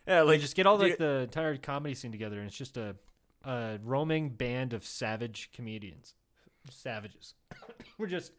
[0.07, 2.97] Yeah, Like just get all like the entire comedy scene together, and it's just a,
[3.45, 6.15] a roaming band of savage comedians,
[6.71, 7.35] savages.
[7.99, 8.33] We're just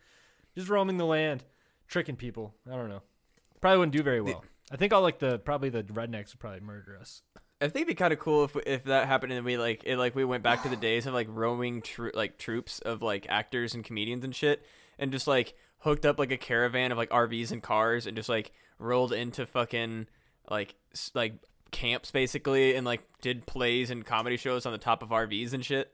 [0.56, 1.44] just roaming the land,
[1.88, 2.56] tricking people.
[2.70, 3.02] I don't know.
[3.60, 4.44] Probably wouldn't do very well.
[4.72, 7.22] I think all like the probably the rednecks would probably murder us.
[7.60, 9.98] I think it'd be kind of cool if if that happened and we like it
[9.98, 13.28] like we went back to the days of like roaming tro- like troops of like
[13.30, 14.66] actors and comedians and shit,
[14.98, 18.30] and just like hooked up like a caravan of like RVs and cars and just
[18.30, 20.08] like rolled into fucking
[20.50, 20.74] like
[21.14, 21.34] like
[21.72, 25.66] camps basically and like did plays and comedy shows on the top of RVs and
[25.66, 25.94] shit.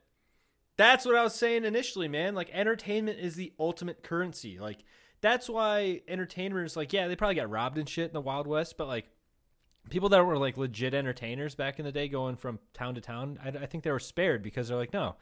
[0.75, 2.36] That's what I was saying initially, man.
[2.36, 4.59] Like entertainment is the ultimate currency.
[4.59, 4.84] Like
[5.21, 8.75] that's why entertainers like yeah, they probably got robbed and shit in the Wild West,
[8.78, 9.07] but like
[9.89, 13.39] people that were like legit entertainers back in the day going from town to town,
[13.43, 15.15] I, I think they were spared because they're like, no,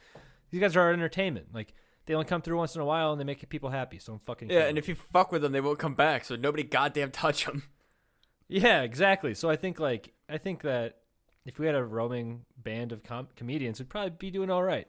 [0.51, 1.47] these guys are our entertainment.
[1.53, 1.73] Like
[2.05, 3.99] they only come through once in a while and they make people happy.
[3.99, 4.77] So I'm fucking Yeah, and them.
[4.77, 6.25] if you fuck with them, they won't come back.
[6.25, 7.63] So nobody goddamn touch them.
[8.47, 9.35] yeah, exactly.
[9.35, 10.97] So I think like I think that
[11.45, 14.87] if we had a roaming band of com- comedians, we'd probably be doing all right.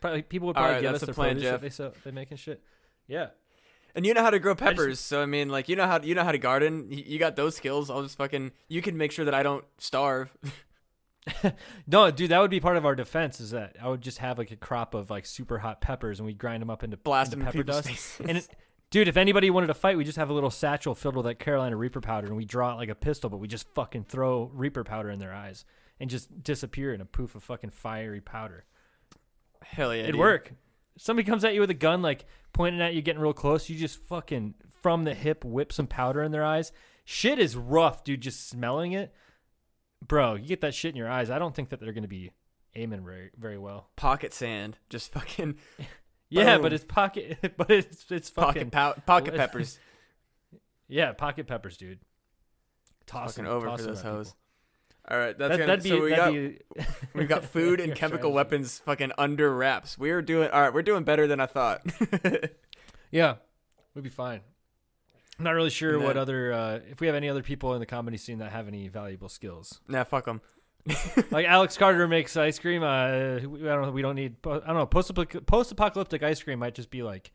[0.00, 1.52] Probably people would probably right, give us the plan, produce Jeff.
[1.52, 2.62] that they sell, they make and shit.
[3.06, 3.28] Yeah.
[3.94, 6.14] And you know how to grow peppers, so I mean, like you know how you
[6.14, 6.88] know how to garden.
[6.90, 7.90] You, you got those skills.
[7.90, 8.52] I'll just fucking.
[8.68, 10.36] You can make sure that I don't starve.
[11.86, 13.40] No, dude, that would be part of our defense.
[13.40, 16.26] Is that I would just have like a crop of like super hot peppers, and
[16.26, 17.88] we grind them up into Blast into pepper dust.
[17.88, 18.26] faces.
[18.26, 18.48] And it,
[18.90, 21.38] dude, if anybody wanted to fight, we just have a little satchel filled with that
[21.38, 24.50] Carolina Reaper powder, and we draw it like a pistol, but we just fucking throw
[24.54, 25.64] Reaper powder in their eyes
[26.00, 28.64] and just disappear in a poof of fucking fiery powder.
[29.62, 30.20] Hell yeah, It'd dude.
[30.20, 30.52] work.
[30.96, 33.68] Somebody comes at you with a gun, like pointing at you, getting real close.
[33.68, 36.72] You just fucking from the hip whip some powder in their eyes.
[37.04, 38.20] Shit is rough, dude.
[38.20, 39.12] Just smelling it,
[40.06, 40.34] bro.
[40.34, 41.30] You get that shit in your eyes.
[41.30, 42.32] I don't think that they're gonna be
[42.74, 43.90] aiming very very well.
[43.96, 45.56] Pocket sand, just fucking
[46.30, 46.62] Yeah, Boom.
[46.62, 49.78] but it's pocket, but it's it's fucking pocket pow- pocket peppers.
[50.88, 52.00] yeah, pocket peppers, dude.
[53.06, 54.34] Toss fucking 'em- over toss for those hoes.
[55.10, 55.78] All right, that's That, gonna.
[55.78, 56.58] be so we got be.
[57.14, 58.34] we've got food and chemical strategy.
[58.34, 59.96] weapons fucking under wraps.
[59.96, 60.74] We're doing all right.
[60.74, 61.80] We're doing better than I thought.
[63.10, 63.36] Yeah,
[63.94, 64.40] we'd be fine.
[65.38, 67.80] I'm not really sure And what other uh, if we have any other people in
[67.80, 69.80] the comedy scene that have any valuable skills.
[69.88, 70.42] nah, fuck them.
[71.30, 72.82] like Alex Carter makes ice cream.
[72.82, 73.90] Uh, I don't know.
[73.90, 74.36] We don't need.
[74.46, 74.86] I don't know.
[74.86, 75.10] Post
[75.72, 77.32] apocalyptic ice cream might just be like.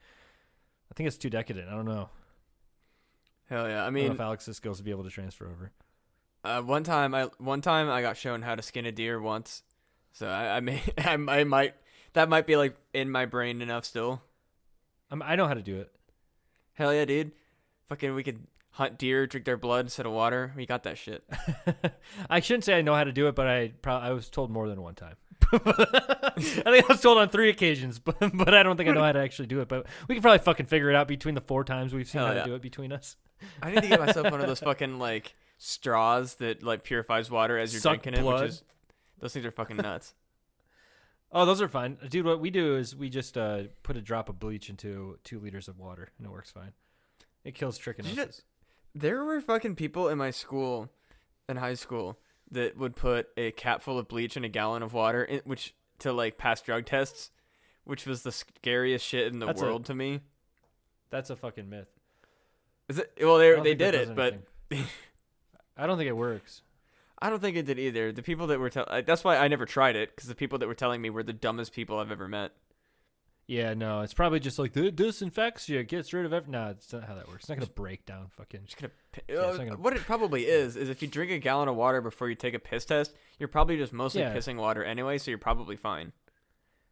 [0.91, 1.69] I think it's too decadent.
[1.69, 2.09] I don't know.
[3.49, 3.79] Hell yeah.
[3.79, 5.71] I I don't mean, know if Alex's skills would be able to transfer over.
[6.43, 9.63] Uh, one time, I one time I got shown how to skin a deer once,
[10.11, 11.75] so I, I may I, I might
[12.13, 14.21] that might be like in my brain enough still.
[15.11, 15.91] I'm, I know how to do it.
[16.73, 17.31] Hell yeah, dude.
[17.87, 18.39] Fucking, we could
[18.73, 20.51] hunt deer, drink their blood instead of water.
[20.55, 21.23] We got that shit.
[22.29, 24.51] I shouldn't say I know how to do it, but I probably I was told
[24.51, 25.15] more than one time.
[25.53, 29.03] I think I was told on three occasions, but but I don't think I know
[29.03, 29.67] how to actually do it.
[29.67, 32.27] But we can probably fucking figure it out between the four times we've seen Hell
[32.29, 32.43] how yeah.
[32.43, 33.15] to do it between us.
[33.61, 37.57] I need to get myself one of those fucking like straws that like purifies water
[37.57, 38.63] as you're Suck drinking it, which is
[39.19, 40.15] those things are fucking nuts.
[41.31, 42.25] Oh, those are fine, dude.
[42.25, 45.67] What we do is we just uh, put a drop of bleach into two liters
[45.67, 46.73] of water, and it works fine.
[47.43, 48.41] It kills you know- trichinosis.
[48.95, 50.89] There were fucking people in my school,
[51.49, 52.19] in high school,
[52.51, 55.73] that would put a cap full of bleach in a gallon of water, in, which
[55.99, 57.31] to like pass drug tests,
[57.83, 60.21] which was the scariest shit in the That's a- world to me.
[61.09, 61.87] That's a fucking myth.
[62.89, 63.11] Is it?
[63.21, 64.39] Well, they they did it, but.
[65.77, 66.61] I don't think it works.
[67.19, 68.11] I don't think it did either.
[68.11, 70.67] The people that were telling that's why I never tried it because the people that
[70.67, 72.51] were telling me were the dumbest people I've ever met.
[73.45, 76.49] Yeah, no, it's probably just like "Th- disinfects you, gets rid of every.
[76.49, 77.41] No, it's not how that works.
[77.41, 78.61] It's not gonna break down fucking.
[78.65, 78.93] Just gonna,
[79.27, 81.99] Yeah, uh, gonna- what it probably is is if you drink a gallon of water
[81.99, 84.33] before you take a piss test, you're probably just mostly Yeah.
[84.33, 86.13] pissing water anyway, so you're probably fine.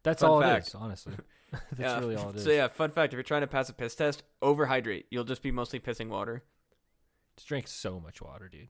[0.02, 0.66] That's Fun all fact.
[0.66, 1.14] it is, honestly.
[1.52, 1.98] That's yeah.
[2.00, 2.44] really all it is.
[2.44, 5.04] So yeah, fun fact: if you're trying to pass a piss test, overhydrate.
[5.10, 6.44] You'll just be mostly pissing water.
[7.36, 8.68] Just drink so much water, dude.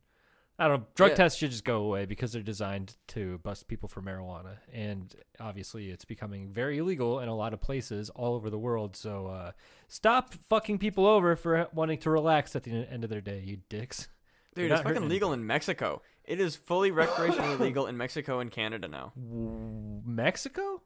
[0.62, 0.86] I don't know.
[0.94, 1.16] Drug Yeah.
[1.16, 5.90] tests should just go away because they're designed to bust people for marijuana, and obviously
[5.90, 8.94] it's becoming very illegal in a lot of places all over the world.
[8.94, 9.52] So uh,
[9.88, 13.58] stop fucking people over for wanting to relax at the end of their day, you
[13.68, 14.06] dicks.
[14.54, 16.00] Dude, it's fucking legal in Mexico.
[16.24, 19.12] It is fully recreationally legal in Mexico and Canada now.
[20.04, 20.82] Mexico?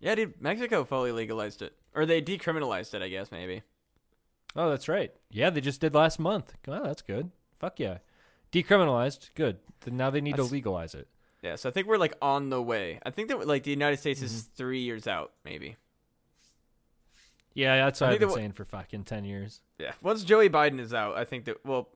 [0.00, 3.62] Yeah, dude, Mexico fully legalized it, or they decriminalized it, I guess maybe.
[4.56, 5.12] Oh, that's right.
[5.30, 6.54] Yeah, they just did last month.
[6.66, 7.30] Well, that's good.
[7.60, 7.98] Fuck yeah.
[8.52, 9.30] Decriminalized.
[9.34, 9.58] Good.
[9.80, 11.08] Then now they need That's- to legalize it.
[11.42, 13.00] Yeah, so I think we're like on the way.
[13.04, 14.54] I think that like the United States is Mm-hmm.
[14.54, 15.76] three years out, maybe.
[17.54, 19.60] Yeah, that's what I I've think been wa- saying for fucking 10 years.
[19.78, 21.88] Yeah, once Joey Biden is out, I think that well,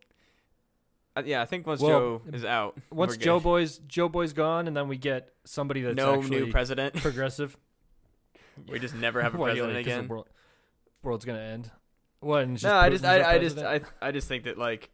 [1.17, 3.45] uh, yeah, I think once Well, Joe is out, Once we're Joe good.
[3.45, 7.57] Boy's Joe Boy's gone, and then we get somebody that's no actually new president, progressive.
[8.69, 10.09] we just never have a president like, 'cause again.
[10.09, 10.29] The world,
[11.03, 11.71] world's gonna end.
[12.21, 12.43] What?
[12.43, 13.85] and no, I just, our I, I just, president?
[14.03, 14.91] I, I just think that like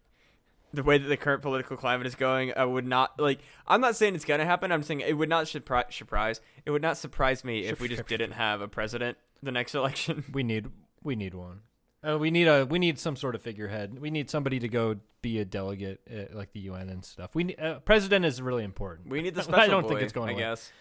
[0.75, 3.41] the way that the current political climate is going, I would not like.
[3.66, 4.73] I'm not saying it's gonna happen.
[4.73, 6.41] I'm saying it would not surpri- surprise.
[6.64, 10.25] It would not surprise me if we just didn't have a president the next election.
[10.33, 10.68] we need
[11.03, 11.61] we need one.
[12.05, 13.99] Uh, we need a we need some sort of figurehead.
[13.99, 17.33] We need somebody to go be a delegate at like the UN and stuff.
[17.35, 19.09] We need, uh, president is really important.
[19.09, 20.41] We need the I don't boy, think it's going I away.
[20.41, 20.73] guess.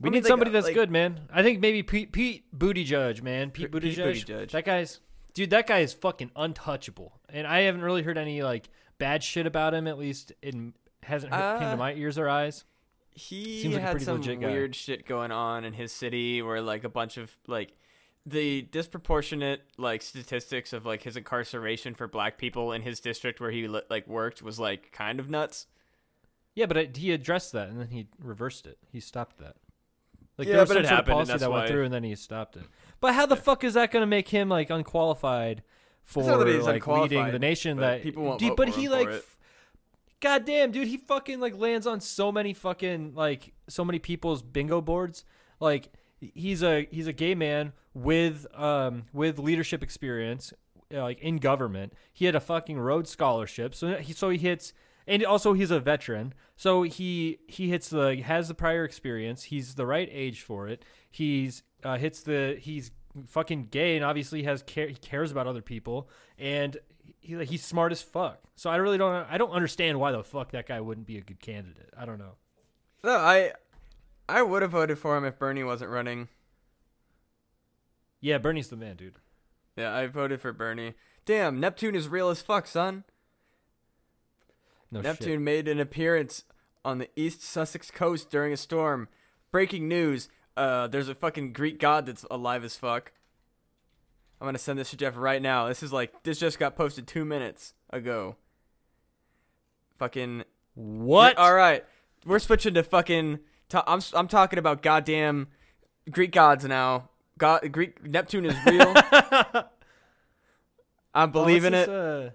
[0.00, 1.20] We I mean, need like, somebody uh, that's like- good, man.
[1.32, 3.50] I think maybe Pete Pete Buttigieg, man.
[3.50, 4.26] Pete Pete Buttigieg.
[4.26, 4.50] Buttigieg.
[4.50, 5.00] That guy's
[5.34, 5.50] dude.
[5.50, 8.68] That guy is fucking untouchable, and I haven't really heard any like
[8.98, 9.86] bad shit about him.
[9.86, 10.54] At least it
[11.02, 12.64] hasn't heard, came to Uh, my ears or eyes.
[13.10, 16.60] he Seems like a had pretty some weird shit going on in his city where
[16.60, 17.72] like a bunch of like
[18.26, 23.50] the disproportionate like statistics of like his incarceration for black people in his district where
[23.50, 25.66] he like worked was like kind of nuts.
[26.54, 28.78] Yeah, but it, he addressed that and then he reversed it.
[28.92, 29.56] He stopped that.
[30.38, 31.68] Like Yeah, there was but some it sort of happened, and policy that went why-
[31.68, 32.62] through and then he stopped it.
[33.04, 35.62] But how the fuck is that going to make him like unqualified
[36.04, 38.70] for not that he's like leading the nation but that people won't Dude, vote but
[38.70, 39.16] for he him for like it.
[39.16, 39.36] f-
[40.20, 44.40] God damn, dude, he fucking like lands on so many fucking like so many people's
[44.40, 45.26] bingo boards.
[45.60, 50.54] Like he's a he's a gay man with um with leadership experience
[50.90, 51.92] uh, like in government.
[52.10, 53.74] He had a fucking Rhodes scholarship.
[53.74, 54.72] So he so he hits
[55.06, 56.32] and also he's a veteran.
[56.56, 59.44] So he he hits the has the prior experience.
[59.44, 60.86] He's the right age for it.
[61.10, 62.90] He's uh, hits the he's
[63.28, 66.08] fucking gay and obviously has care he cares about other people
[66.38, 66.78] and
[67.20, 68.40] he, like, he's smart as fuck.
[68.56, 71.22] So I really don't I don't understand why the fuck that guy wouldn't be a
[71.22, 71.90] good candidate.
[71.96, 72.32] I don't know.
[73.02, 73.52] No, I
[74.28, 76.28] I would have voted for him if Bernie wasn't running.
[78.20, 79.16] Yeah, Bernie's the man, dude.
[79.76, 80.94] Yeah, I voted for Bernie.
[81.26, 83.04] Damn, Neptune is real as fuck, son.
[84.90, 85.40] No Neptune shit.
[85.40, 86.44] made an appearance
[86.84, 89.08] on the East Sussex coast during a storm.
[89.50, 93.12] Breaking news: uh, there's a fucking Greek god that's alive as fuck.
[94.40, 95.68] I'm gonna send this to Jeff right now.
[95.68, 98.36] This is like this just got posted two minutes ago.
[99.98, 100.44] Fucking
[100.74, 101.38] What?
[101.38, 101.84] All right,
[102.26, 103.40] we're switching to fucking.
[103.70, 105.48] To, I'm I'm talking about goddamn
[106.10, 107.08] Greek gods now.
[107.38, 108.94] God, Greek Neptune is real.
[111.14, 111.88] I'm believing it.
[111.88, 112.34] it.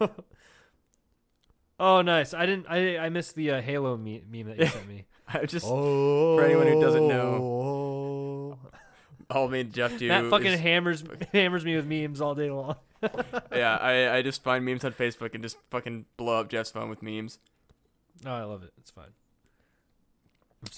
[0.00, 0.08] Uh...
[1.80, 2.34] oh, nice.
[2.34, 2.66] I didn't.
[2.68, 5.06] I I missed the uh, Halo meme that you sent me.
[5.34, 8.58] I just oh, for anyone who doesn't know,
[9.30, 10.08] all me and Jeff do.
[10.08, 12.76] Matt fucking is- hammers hammers me with memes all day long.
[13.52, 16.90] yeah, I I just find memes on Facebook and just fucking blow up Jeff's phone
[16.90, 17.38] with memes.
[18.26, 18.72] Oh, I love it.
[18.78, 19.12] It's fine.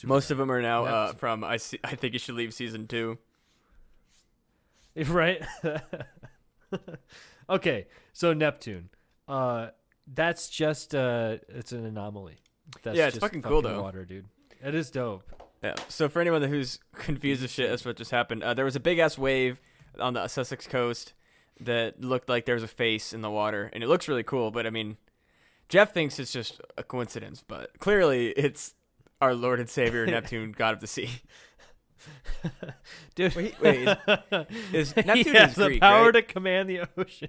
[0.05, 2.87] Most of them are now uh, from I see, I think you should leave season
[2.87, 3.19] two.
[5.09, 5.43] right?
[7.51, 8.91] okay, so Neptune.
[9.27, 9.69] Uh,
[10.07, 12.37] that's just uh, it's an anomaly.
[12.83, 13.83] That's Yeah, it's just fucking cool, though.
[13.83, 14.27] Water, dude.
[14.63, 15.25] It is dope.
[15.63, 15.75] Yeah.
[15.89, 18.81] So for anyone who's confused as shit as what just happened, uh, there was a
[18.81, 19.61] big ass wave
[19.99, 21.13] on the Sussex coast
[21.61, 24.51] that looked like there was a face in the water, and it looks really cool.
[24.51, 24.97] But I mean,
[25.69, 28.75] Jeff thinks it's just a coincidence, but clearly it's
[29.21, 31.11] our Lord and Savior Neptune, God of the Sea.
[33.15, 33.97] Dude, Wait, wait,
[34.73, 36.13] is- he Neptune has is the Greek, power right?
[36.13, 37.29] to command the ocean.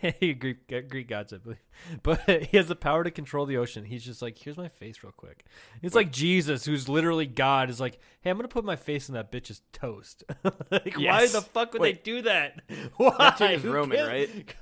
[0.38, 1.58] Greek, uh, Greek gods, I believe,
[2.02, 2.20] but
[2.50, 3.84] he has the power to control the ocean.
[3.84, 5.44] He's just like, here's my face, real quick.
[5.82, 9.14] It's like Jesus, who's literally God, is like, hey, I'm gonna put my face in
[9.14, 10.24] that bitch's toast.
[10.70, 12.02] like, why the fuck would Wait.
[12.04, 12.60] they do that?
[12.96, 13.14] Why?
[13.18, 14.08] Neptune is Roman, cares?
[14.08, 14.54] right?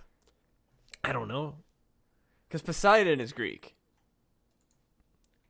[1.05, 1.57] I don't know.
[2.49, 3.75] Because Poseidon is Greek.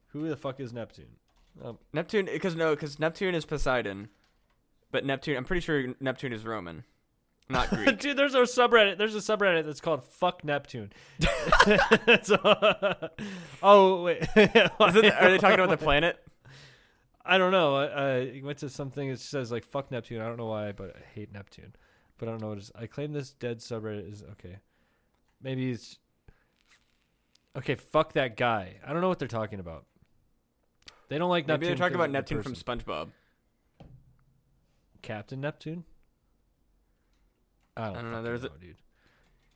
[0.08, 1.16] Who the fuck is Neptune?
[1.62, 4.08] Um, Neptune, because no, because Neptune is Poseidon,
[4.90, 6.84] but Neptune, I'm pretty sure Neptune is Roman,
[7.48, 7.98] not Greek.
[7.98, 8.96] Dude, there's a subreddit.
[8.98, 10.92] There's a subreddit that's called "Fuck Neptune."
[12.22, 13.10] So-
[13.62, 16.18] oh wait, it, are they talking about the planet?
[17.24, 17.76] I don't know.
[17.76, 17.84] I,
[18.38, 21.00] I went to something that says like "fuck Neptune." I don't know why, but I
[21.14, 21.74] hate Neptune.
[22.18, 22.72] But I don't know what it is.
[22.74, 24.58] I claim this dead subreddit is okay.
[25.42, 25.98] Maybe it's
[27.56, 27.74] okay.
[27.74, 28.76] Fuck that guy.
[28.86, 29.86] I don't know what they're talking about.
[31.12, 31.68] They don't like Maybe Neptune.
[31.68, 32.54] they're talking about Neptune from.
[32.54, 33.08] SpongeBob.
[35.02, 35.84] Captain Neptune.
[37.76, 38.76] I don't, I don't know, there's a- dude.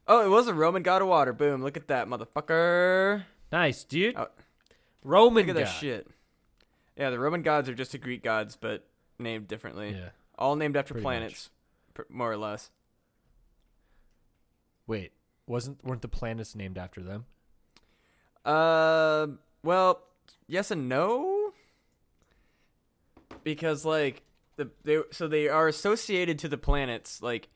[0.07, 1.33] Oh, it was a Roman god of water.
[1.33, 1.63] Boom!
[1.63, 3.23] Look at that, motherfucker.
[3.51, 4.17] Nice, dude.
[4.19, 4.27] Oh.
[5.03, 6.07] Roman Look at that shit.
[6.95, 8.87] Yeah, the Roman gods are just the Greek gods, but
[9.19, 9.93] named differently.
[9.99, 10.11] Yeah.
[10.39, 11.49] All named after Pretty planets,
[11.95, 12.71] pr- more or less.
[14.87, 15.13] Wait,
[15.47, 17.25] wasn't weren't the planets named after them?
[18.45, 19.29] Uh,
[19.63, 20.03] well,
[20.47, 21.33] yes and no.
[23.47, 24.25] Because like
[24.57, 27.49] the they so they are associated to the planets like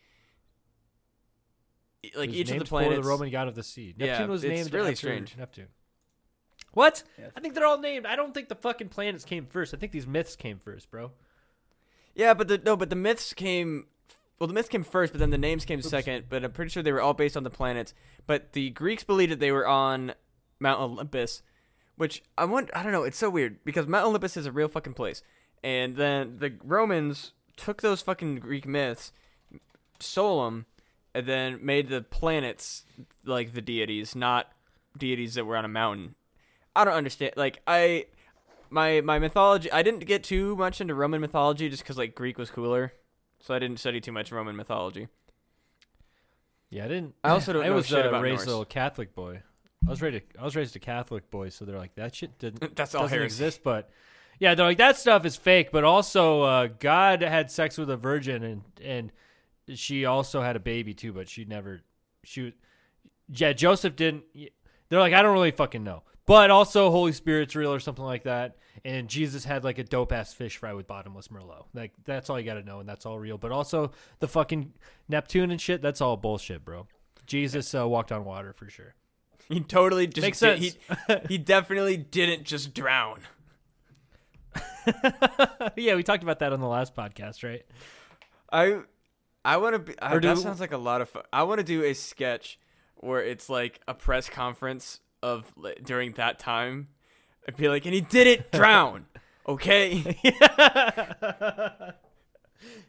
[2.14, 2.94] like It was each of the planets.
[2.94, 3.92] for the Roman god of the sea.
[3.98, 5.36] Yeah, Neptune was it's named really after strange.
[5.36, 5.66] Neptune.
[6.74, 7.02] What?
[7.18, 7.30] Yeah.
[7.36, 8.06] I think they're all named.
[8.06, 9.74] I don't think the fucking planets came first.
[9.74, 11.10] I think these myths came first, bro.
[12.14, 13.86] Yeah, but the no, but the myths came.
[14.38, 15.88] Well, the myths came first, but then the names came Oops.
[15.88, 16.26] second.
[16.28, 17.94] But I'm pretty sure they were all based on the planets.
[18.28, 20.14] But the Greeks believed that they were on
[20.60, 21.42] Mount Olympus,
[21.96, 22.70] which I want.
[22.74, 23.02] I don't know.
[23.02, 25.22] It's so weird because Mount Olympus is a real fucking place,
[25.62, 29.12] and then the Romans took those fucking Greek myths,
[29.98, 30.66] stole them,
[31.14, 32.84] and then made the planets
[33.24, 34.48] like the deities, not
[34.96, 36.14] deities that were on a mountain.
[36.74, 37.32] I don't understand.
[37.36, 38.06] Like I
[38.70, 42.38] my my mythology I didn't get too much into Roman mythology just because like Greek
[42.38, 42.92] was cooler,
[43.40, 45.08] so I didn't study too much Roman mythology.
[46.70, 47.14] Yeah, I didn't.
[47.24, 48.62] I also don't I know was shit uh, about raised Norse.
[48.62, 49.42] a Catholic boy.
[49.86, 50.22] I was raised.
[50.38, 53.18] I was raised a Catholic boy, so they're like that shit didn't That's all doesn't
[53.18, 53.44] heresy.
[53.44, 53.60] exist.
[53.64, 53.90] But
[54.40, 55.70] yeah, they're like that stuff is fake.
[55.70, 59.12] But also, uh, God had sex with a virgin, and and
[59.78, 61.12] she also had a baby too.
[61.12, 61.82] But she never.
[62.24, 62.52] She, was-
[63.32, 64.24] yeah, Joseph didn't.
[64.88, 66.02] They're like I don't really fucking know.
[66.26, 68.56] But also, Holy Spirit's real or something like that.
[68.84, 71.64] And Jesus had like a dope ass fish fry with bottomless merlot.
[71.74, 73.36] Like that's all you got to know, and that's all real.
[73.36, 74.72] But also the fucking
[75.08, 75.82] Neptune and shit.
[75.82, 76.86] That's all bullshit, bro.
[77.26, 78.94] Jesus uh, walked on water for sure.
[79.48, 80.76] He totally just Makes did- sense.
[81.08, 83.20] He he definitely didn't just drown.
[85.76, 87.64] yeah, we talked about that on the last podcast, right?
[88.52, 88.80] I
[89.44, 89.98] I want to be.
[90.00, 91.22] I, Or that do- sounds like a lot of fun.
[91.32, 92.58] I want to do a sketch
[92.96, 96.88] where it's like a press conference of like, during that time.
[97.48, 99.06] I'd be like, and he didn't drown.
[99.48, 100.16] Okay.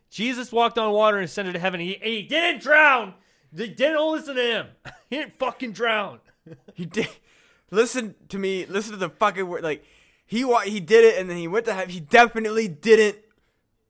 [0.09, 1.79] Jesus walked on water and ascended to heaven.
[1.79, 3.13] He, he didn't drown.
[3.53, 4.67] They didn't listen to him.
[5.09, 6.19] He didn't fucking drown.
[6.73, 7.07] He did.
[7.71, 8.65] Listen to me.
[8.65, 9.63] Listen to the fucking word.
[9.63, 9.83] Like
[10.31, 11.89] he he did it, and then he went to heaven.
[11.89, 13.17] He definitely didn't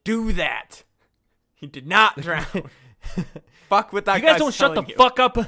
[0.04, 0.84] do that.
[1.54, 2.48] He did not drown.
[3.70, 4.20] Fuck with that.
[4.20, 4.96] you guys don't shut the you.
[4.96, 5.38] fuck up.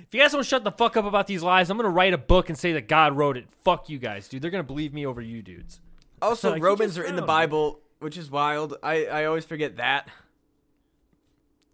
[0.00, 2.18] If you guys don't shut the fuck up about these lies, I'm gonna write a
[2.18, 3.46] book and say that God wrote it.
[3.62, 4.40] Fuck you guys, dude.
[4.40, 5.80] They're gonna believe me over you dudes.
[6.22, 7.22] Also, Like, Romans are in the.
[7.22, 8.74] Bible, which is wild.
[8.82, 10.08] I I always forget that.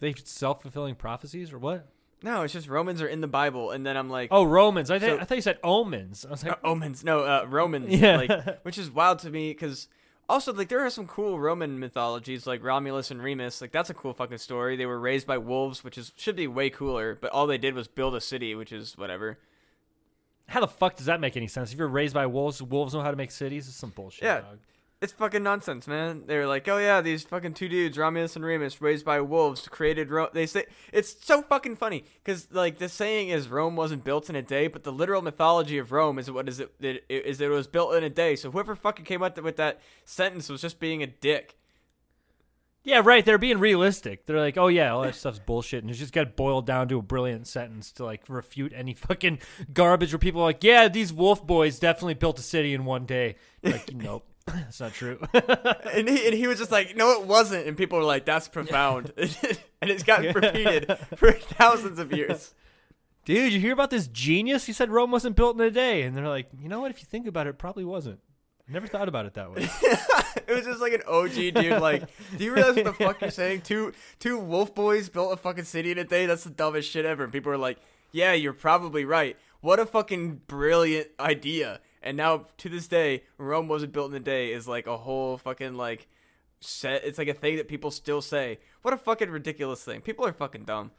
[0.00, 1.86] They self fulfilling prophecies or what?
[2.24, 4.90] No, it's just Romans are in the Bible, and then I'm like, Oh, Romans.
[4.90, 6.24] I, th- So- I thought you said omens.
[6.26, 7.04] I was like, Uh, omens.
[7.04, 7.88] No, uh, Romans.
[7.90, 8.16] Yeah.
[8.16, 9.88] Like, which is wild to me because
[10.28, 13.60] also like there are some cool Roman mythologies like Romulus and Remus.
[13.60, 14.74] Like that's a cool fucking story.
[14.74, 17.14] They were raised by wolves, which is should be way cooler.
[17.20, 19.38] But all they did was build a city, which is whatever.
[20.48, 21.72] how the fuck does that make any sense?
[21.72, 23.68] If you're raised by wolves, wolves know how to make cities.
[23.68, 24.24] It's some bullshit.
[24.24, 24.40] Yeah.
[24.40, 24.58] dog.
[25.04, 26.22] It's fucking nonsense, man.
[26.24, 29.68] They were like, oh yeah, these fucking two dudes, Romulus and Remus, raised by wolves,
[29.68, 30.30] created Rome.
[30.32, 34.34] They say it's so fucking funny because like the saying is Rome wasn't built in
[34.34, 37.50] a day, but the literal mythology of Rome is what is it, it is it
[37.50, 38.34] was built in a day.
[38.34, 41.58] So whoever fucking came up with that sentence was just being a dick.
[42.82, 43.22] Yeah, right.
[43.22, 44.24] They're being realistic.
[44.24, 46.98] They're like, oh yeah, all that stuff's bullshit, and it's just got boiled down to
[46.98, 49.40] a brilliant sentence to like refute any fucking
[49.74, 53.04] garbage where people are like, yeah, these wolf boys definitely built a city in one
[53.04, 53.36] day.
[53.62, 55.18] Like, nope, that's not true.
[55.32, 57.66] and he, and he was just like, no, it wasn't.
[57.66, 59.12] And people were like, that's profound.
[59.16, 62.54] and it's gotten repeated for thousands of years.
[63.24, 64.66] Dude, you hear about this genius?
[64.66, 66.90] He said Rome wasn't built in a day, and they're like, you know what?
[66.90, 68.20] If you think about it, it probably wasn't.
[68.68, 69.68] Never thought about it that way.
[70.46, 71.82] it was just like an OG dude.
[71.82, 72.04] Like,
[72.36, 73.60] do you realize what the fuck you're saying?
[73.60, 76.24] Two two wolf boys built a fucking city in a day.
[76.24, 77.24] That's the dumbest shit ever.
[77.24, 77.78] And people are like,
[78.10, 79.36] yeah, you're probably right.
[79.60, 81.80] What a fucking brilliant idea.
[82.04, 85.38] And now to this day, Rome wasn't built in a day is like a whole
[85.38, 86.06] fucking like
[86.60, 87.02] set.
[87.02, 88.58] It's like a thing that people still say.
[88.82, 90.02] What a fucking ridiculous thing.
[90.02, 90.90] People are fucking dumb.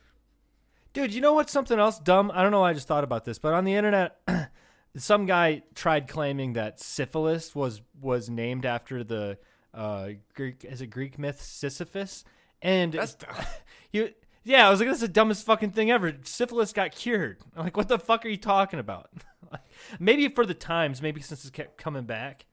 [0.93, 2.31] Dude, you know what's something else dumb?
[2.33, 4.19] I don't know why I just thought about this, but on the internet,
[4.97, 9.37] some guy tried claiming that syphilis was was named after the
[9.75, 12.25] uh, Greek is it Greek myth Sisyphus,
[12.63, 13.35] and That's dumb.
[13.91, 14.09] he
[14.45, 16.13] yeah, I was like, that's the dumbest fucking thing ever.
[16.23, 17.39] Syphilis got cured.
[17.57, 19.09] I'm like, what the fuck are you talking about?
[19.99, 22.45] maybe for the times, maybe since it kept coming back,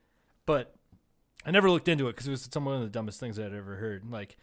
[0.46, 0.74] but
[1.44, 3.52] I never looked into it because it was some one of the dumbest things I'd
[3.54, 4.04] ever heard.
[4.10, 4.36] Like,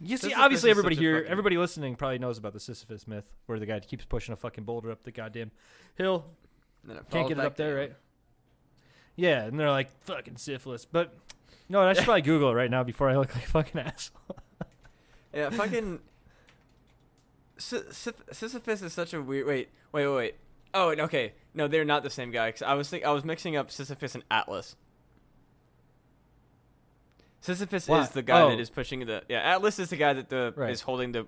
[0.00, 3.32] you see, Sisyphus obviously everybody here, fucking- everybody listening probably knows about the Sisyphus myth,
[3.46, 5.50] where the guy keeps pushing a fucking boulder up the goddamn
[5.96, 6.26] hill,
[6.88, 7.76] And it can't get it up there, down.
[7.78, 7.92] right?
[9.16, 11.12] Yeah, and they're like fucking syphilis, but
[11.68, 14.36] no, I should probably Google it right now before I look like a fucking asshole.
[15.34, 15.98] Yeah, fucking.
[17.58, 19.46] Sy- Sy- Sisyphus is such a weird.
[19.46, 20.34] Wait, wait, wait, wait.
[20.74, 21.32] Oh, okay.
[21.54, 22.50] No, they're not the same guy.
[22.52, 24.76] 'cause I was think I was mixing up Sisyphus and Atlas.
[27.40, 28.50] Sisyphus is the guy Oh.
[28.50, 29.22] that is pushing the.
[29.28, 30.70] Yeah, Atlas is the guy that the Right.
[30.70, 31.26] is holding the.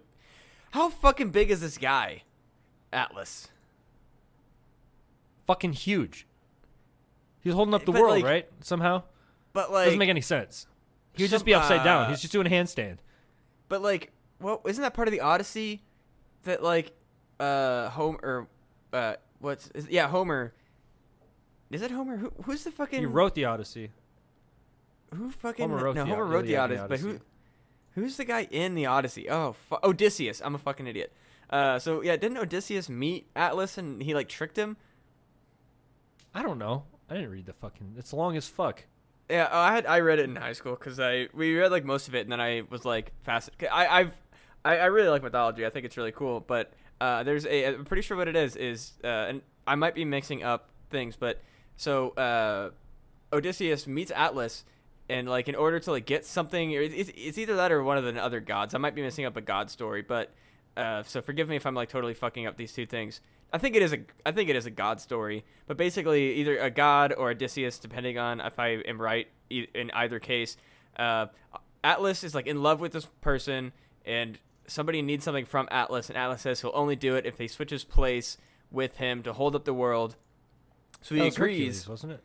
[0.73, 2.23] How fucking big is this guy?
[2.93, 3.49] Atlas.
[5.47, 6.29] fucking huge.
[7.41, 8.49] He's holding up the But, world, like- right?
[8.61, 9.03] Somehow
[9.53, 10.69] But like, doesn't make any sense.
[11.15, 12.05] He would just be upside down.
[12.05, 12.99] uh, He's just doing a handstand.
[13.69, 15.83] but like, well, isn't that part of the Odyssey?
[16.45, 16.93] That like,
[17.41, 18.49] uh, Homer, or
[18.93, 20.55] uh, what's is, yeah, Homer.
[21.71, 22.17] Is it Homer?
[22.17, 23.01] Who, who's the fucking?
[23.01, 23.91] He wrote the Odyssey.
[25.15, 26.05] Who fucking Homer wrote no?
[26.05, 27.21] the Homer wrote the Iliad and Odyssey, but who?
[27.95, 29.29] Who's the guy in the Odyssey?
[29.29, 30.41] Oh, fu- Odysseus.
[30.45, 31.13] I'm a fucking idiot.
[31.49, 34.77] Uh, so yeah, didn't Odysseus meet Atlas and he like tricked him?
[36.33, 36.85] I don't know.
[37.09, 37.95] I didn't read the fucking.
[37.99, 38.85] It's long as fuck.
[39.29, 41.85] Yeah, oh, I had I read it in high school because I we read like
[41.85, 43.51] most of it, and then I was like fast.
[43.71, 44.17] I I've
[44.65, 45.67] I, I really like mythology.
[45.67, 46.41] I think it's really cool.
[46.41, 49.95] But uh, there's a I'm pretty sure what it is is uh, and I might
[49.95, 51.41] be mixing up things, but
[51.77, 52.71] so uh,
[53.33, 54.65] Odysseus meets Atlas.
[55.09, 58.05] And like in order to like get something, it's, it's either that or one of
[58.05, 58.75] the other gods.
[58.75, 60.31] I might be missing up a god story, but
[60.77, 63.21] uh, so forgive me if I'm like totally fucking up these two things.
[63.53, 66.59] I think it is a I think it is a god story, but basically either
[66.59, 70.57] a god or Odysseus, depending on if I am right in either case.
[70.97, 71.27] Uh,
[71.83, 73.73] Atlas is like in love with this person,
[74.05, 74.39] and
[74.71, 77.71] somebody needs something from Atlas, and Atlas says he'll only do it if they switch
[77.71, 78.39] his place
[78.71, 80.17] with him to hold up the world.
[81.03, 81.59] So he That was agrees.
[81.59, 82.25] Hercules, wasn't it?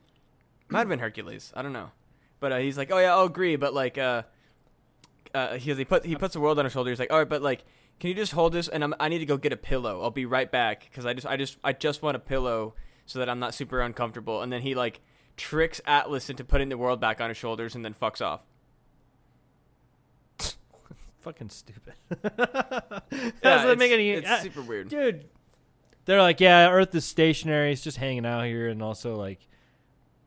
[0.70, 1.52] Might have been Hercules.
[1.56, 1.92] I don't know,
[2.40, 4.24] but uh, he's like, oh yeah, I'll agree, but like, uh,
[5.34, 6.90] uh, he he put he puts the world on his shoulder.
[6.90, 7.64] He's like, all right, but like,
[8.00, 8.68] can you just hold this?
[8.68, 10.02] And I'm, I need to go get a pillow.
[10.02, 12.74] I'll be right back because I just I just I just want a pillow
[13.06, 14.42] so that I'm not super uncomfortable.
[14.42, 15.02] And then he like
[15.38, 18.42] tricks Atlas into putting the world back on his shoulders and then fucks off.
[21.26, 21.94] Fucking stupid.
[23.44, 24.12] Yeah, doesn't make any.
[24.12, 24.90] It's uh, super weird.
[24.90, 25.26] dude.
[26.06, 27.72] They're like, yeah, Earth is stationary.
[27.72, 29.48] It's just hanging out here, and also like,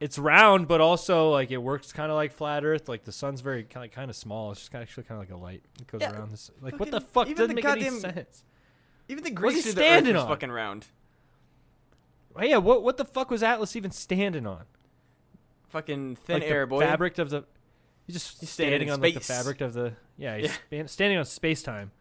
[0.00, 2.88] it's round, but also like it works kind of like flat Earth.
[2.88, 4.50] Like the sun's very kind of kind of small.
[4.50, 6.50] It's just actually kind of like a light that goes Yeah, around this.
[6.60, 8.42] Like, what the fuck doesn't the make any sense?
[9.08, 10.28] Even the Greeks the Earth standing was on?
[10.28, 10.86] fucking round.
[12.34, 14.64] Oh, yeah, what what the fuck was Atlas even standing on?
[15.68, 16.80] Fucking thin like air, the boy.
[16.80, 17.44] fabric of the.
[18.06, 19.92] He's just He's standing standing on like the fabric of the.
[20.18, 20.86] Yeah, he's Yeah.
[20.86, 21.92] standing on space time.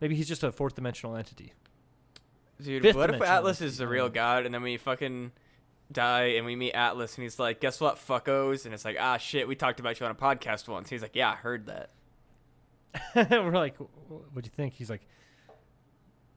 [0.00, 1.52] Maybe he's just a fourth dimensional entity.
[2.60, 5.32] Dude, Fifth what if Atlas is the real god, and then we fucking
[5.92, 9.16] die, and we meet Atlas, and he's like, "Guess what, fuckos?" And it's like, "Ah,
[9.18, 11.90] shit, we talked about you on a podcast once." He's like, "Yeah, I heard that."
[13.30, 14.74] We're like, what do you think?
[14.74, 15.06] He's like,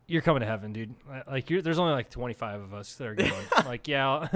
[0.07, 0.93] you're coming to heaven, dude.
[1.27, 3.31] Like, you're, there's only like 25 of us that are going.
[3.65, 4.27] like, yeah,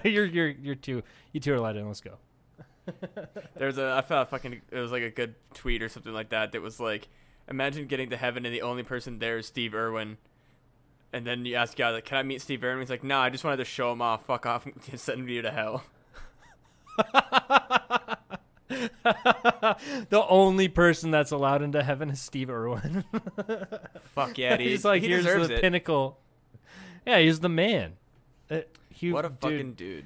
[0.04, 1.02] you're you're you're two.
[1.32, 1.86] You two are let in.
[1.86, 2.18] Let's go.
[3.56, 6.30] There's a I found a fucking it was like a good tweet or something like
[6.30, 7.08] that that was like,
[7.48, 10.16] imagine getting to heaven and the only person there is Steve Irwin.
[11.12, 12.80] And then you ask God, like, can I meet Steve Irwin?
[12.80, 14.26] He's like, nah, I just wanted to show him off.
[14.26, 15.84] Fuck off and send you to hell.
[18.68, 23.04] the only person that's allowed into heaven is Steve Irwin.
[24.14, 24.66] Fuck yeah, dude.
[24.66, 25.60] he's like, he here's the it.
[25.60, 26.18] pinnacle.
[27.06, 27.94] Yeah, he's the man.
[28.50, 28.60] Uh,
[28.90, 30.04] he, What a dude, fucking dude.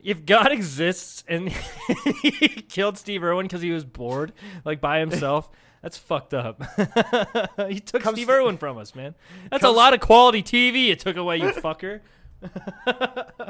[0.00, 1.48] If God exists and
[2.22, 4.32] he killed Steve Irwin because he was bored,
[4.64, 5.50] like by himself,
[5.82, 6.62] that's fucked up.
[7.68, 9.14] he took Comes- Steve Irwin from us, man.
[9.50, 12.00] That's a lot of quality TV it took away, you fucker.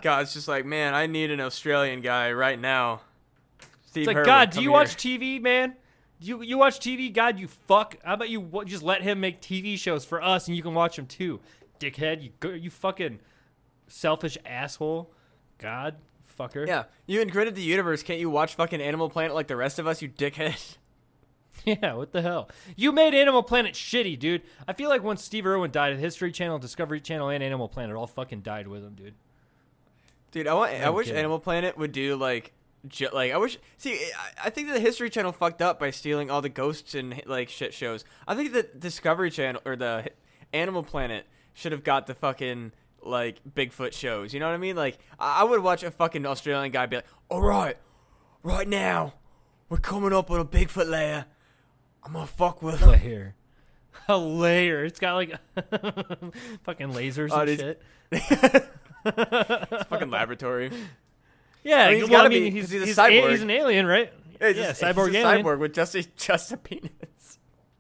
[0.02, 3.02] God, it's just like, man, I need an Australian guy right now.
[3.86, 5.74] Steve It's like, Irwin, God, do you here." watch TV, man?
[6.20, 7.12] You you watch TV?
[7.12, 7.96] God, you fuck.
[8.02, 10.96] How about you just let him make TV shows for us, and you can watch
[10.96, 11.38] them too,
[11.78, 12.22] dickhead.
[12.42, 13.20] You you fucking
[13.86, 15.12] selfish asshole.
[15.58, 15.96] God,
[16.38, 16.66] fucker.
[16.66, 18.02] Yeah, you invented the universe.
[18.02, 20.76] Can't you watch fucking Animal Planet like the rest of us, you dickhead?
[21.64, 22.48] Yeah, what the hell?
[22.76, 24.42] You made Animal Planet shitty, dude.
[24.68, 27.96] I feel like once Steve Irwin died, the History Channel, Discovery Channel, and Animal Planet
[27.96, 29.14] all fucking died with him, dude.
[30.30, 30.72] Dude, I want.
[30.72, 31.18] I I'm wish kidding.
[31.18, 32.52] Animal Planet would do like,
[32.86, 33.58] ju- like I wish.
[33.76, 36.94] See, I, I think that the History Channel fucked up by stealing all the ghosts
[36.94, 38.04] and like shit shows.
[38.26, 40.08] I think that Discovery Channel or the
[40.52, 42.72] Animal Planet should have got the fucking
[43.08, 44.32] like Bigfoot shows.
[44.34, 44.76] You know what I mean?
[44.76, 47.76] Like I, I would watch a fucking Australian guy be like, "All right,
[48.42, 49.14] right now,
[49.68, 51.26] we're coming up on a Bigfoot layer.
[52.04, 53.34] I'm gonna fuck with him." Layer.
[54.10, 54.84] A layer.
[54.84, 55.30] It's got like
[56.64, 57.82] fucking lasers Oh, and shit.
[59.88, 60.70] fucking laboratory.
[61.64, 63.30] Yeah, I mean, he's well, gotta I mean, be, he's, 'cause he's a he's, cyborg.
[63.30, 64.12] he's an alien, right?
[64.40, 65.44] Yeah, he's yeah, just- cyborg he's alien.
[65.44, 66.90] cyborg with just a just a penis.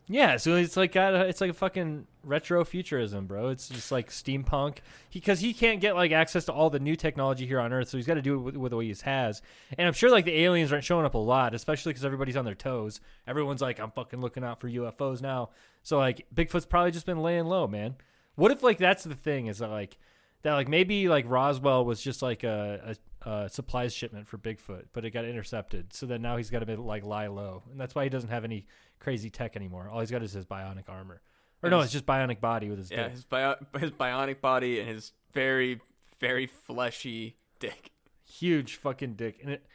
[0.08, 3.48] Yeah, so it's like got a, it's like a fucking retro futurism, bro.
[3.48, 4.78] It's just like steampunk.
[5.12, 7.96] Because he, can't get like access to all the new technology here on Earth, so
[7.96, 9.42] he's got to do it with, with what he has.
[9.76, 12.44] And I'm sure like the aliens aren't showing up a lot, especially because everybody's on
[12.44, 13.00] their toes.
[13.26, 15.50] Everyone's like, I'm fucking looking out for UFOs now.
[15.82, 17.96] So like Bigfoot's probably just been laying low, man.
[18.36, 19.98] What if like that's the thing is that like
[20.42, 24.84] that like maybe like Roswell was just like a, a, a supplies shipment for Bigfoot,
[24.92, 25.92] but it got intercepted.
[25.92, 28.30] So then now he's got to be like lie low, and that's why he doesn't
[28.30, 28.66] have any
[29.00, 29.88] crazy tech anymore.
[29.90, 31.20] All he's got is his bionic armor,
[31.62, 33.12] or no, his- it's just bionic body with his Yeah, dick.
[33.12, 35.80] his bio- his bionic body and his very
[36.20, 37.92] very fleshy dick.
[38.24, 39.66] huge fucking dick, and it.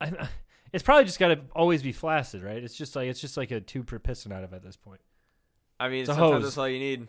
[0.00, 0.28] I,
[0.72, 2.62] it's probably just got to always be flaccid, right?
[2.62, 5.00] It's just like it's just like a tube per piston out of at this point.
[5.80, 6.42] I mean, It's sometimes hose.
[6.44, 7.08] that's all you need.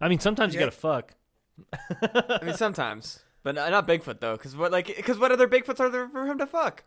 [0.00, 0.66] I mean, sometimes you Yeah.
[0.66, 1.14] gotta fuck.
[2.40, 5.78] I mean, sometimes, but not, not Bigfoot though, because what like because what other Bigfoots
[5.80, 6.84] are there for him to fuck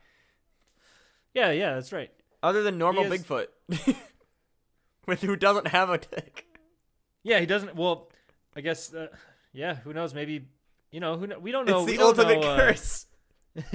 [1.34, 2.12] Yeah, yeah, that's right.
[2.44, 3.48] Other than normal is- Bigfoot,
[5.08, 6.46] with who doesn't have a dick?
[7.24, 7.76] Yeah, he doesn't.
[7.76, 8.10] Well,
[8.56, 8.94] I guess.
[8.94, 9.08] Uh,
[9.54, 10.14] yeah, who knows?
[10.14, 10.46] Maybe
[10.92, 11.18] you know.
[11.18, 11.84] Who we don't know.
[11.88, 13.06] it's the ultimate know, uh, curse.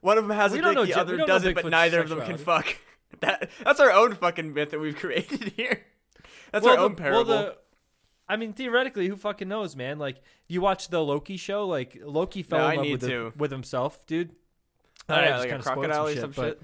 [0.00, 2.20] One of them has We a dick, know the other doesn't, but neither of them
[2.22, 2.76] can fuck.
[3.20, 5.86] That that's our own fucking myth that we've created here.
[6.52, 7.24] That's well, our own parable.
[7.24, 7.56] Well, the,
[8.28, 9.98] I mean, theoretically, who fucking knows, man?
[9.98, 11.66] Like, you watch the Loki show.
[11.66, 14.32] Like, Loki fell No, in love with, the- with himself, dude.
[15.08, 16.62] Oh, yeah, like a crocodile or shit, some but- shit.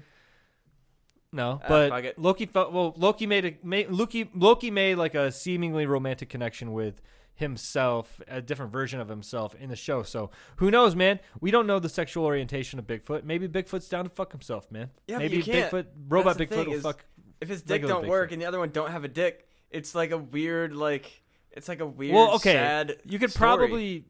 [1.33, 2.19] No, Ah, but fuck it.
[2.19, 2.93] Loki felt well.
[2.95, 7.01] Loki made a made, Loki Loki made like a seemingly romantic connection with
[7.35, 10.03] himself, a different version of himself in the show.
[10.03, 11.19] So who knows, man?
[11.41, 13.23] We don't know the sexual orientation of Bigfoot.
[13.23, 14.91] Maybe Bigfoot's down to fuck himself, man.
[15.07, 15.71] Yeah, but Maybe you can't.
[15.71, 17.03] Bigfoot, robot the Bigfoot thing will is- fuck.
[17.41, 19.93] If his dick regular don't work and the other one don't have a dick, it's
[19.95, 23.57] like a weird like it's like a weird Well, okay, sad you could story.
[23.57, 24.05] probably.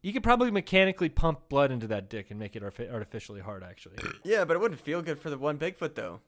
[0.00, 3.64] You could probably mechanically pump blood into that dick and make it arti- artificially hard,
[3.64, 3.96] actually.
[4.22, 6.20] Yeah, but it wouldn't feel good for the one Bigfoot though.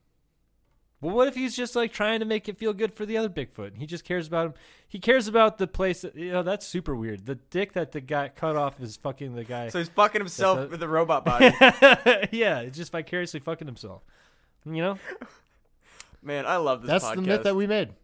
[1.00, 3.30] Well, what if he's just like trying to make it feel good for the other
[3.30, 3.76] Bigfoot?
[3.78, 4.54] He just cares about him.
[4.86, 6.02] He cares about the place.
[6.02, 7.24] That, you know, that's super weird.
[7.24, 9.68] The dick that the guy cut off is fucking the guy.
[9.70, 11.46] So he's fucking himself a- with a robot body.
[12.32, 14.02] yeah, it's just vicariously fucking himself.
[14.66, 14.98] You know,
[16.22, 17.14] Man, I love this that's podcast.
[17.14, 17.94] the myth that we made.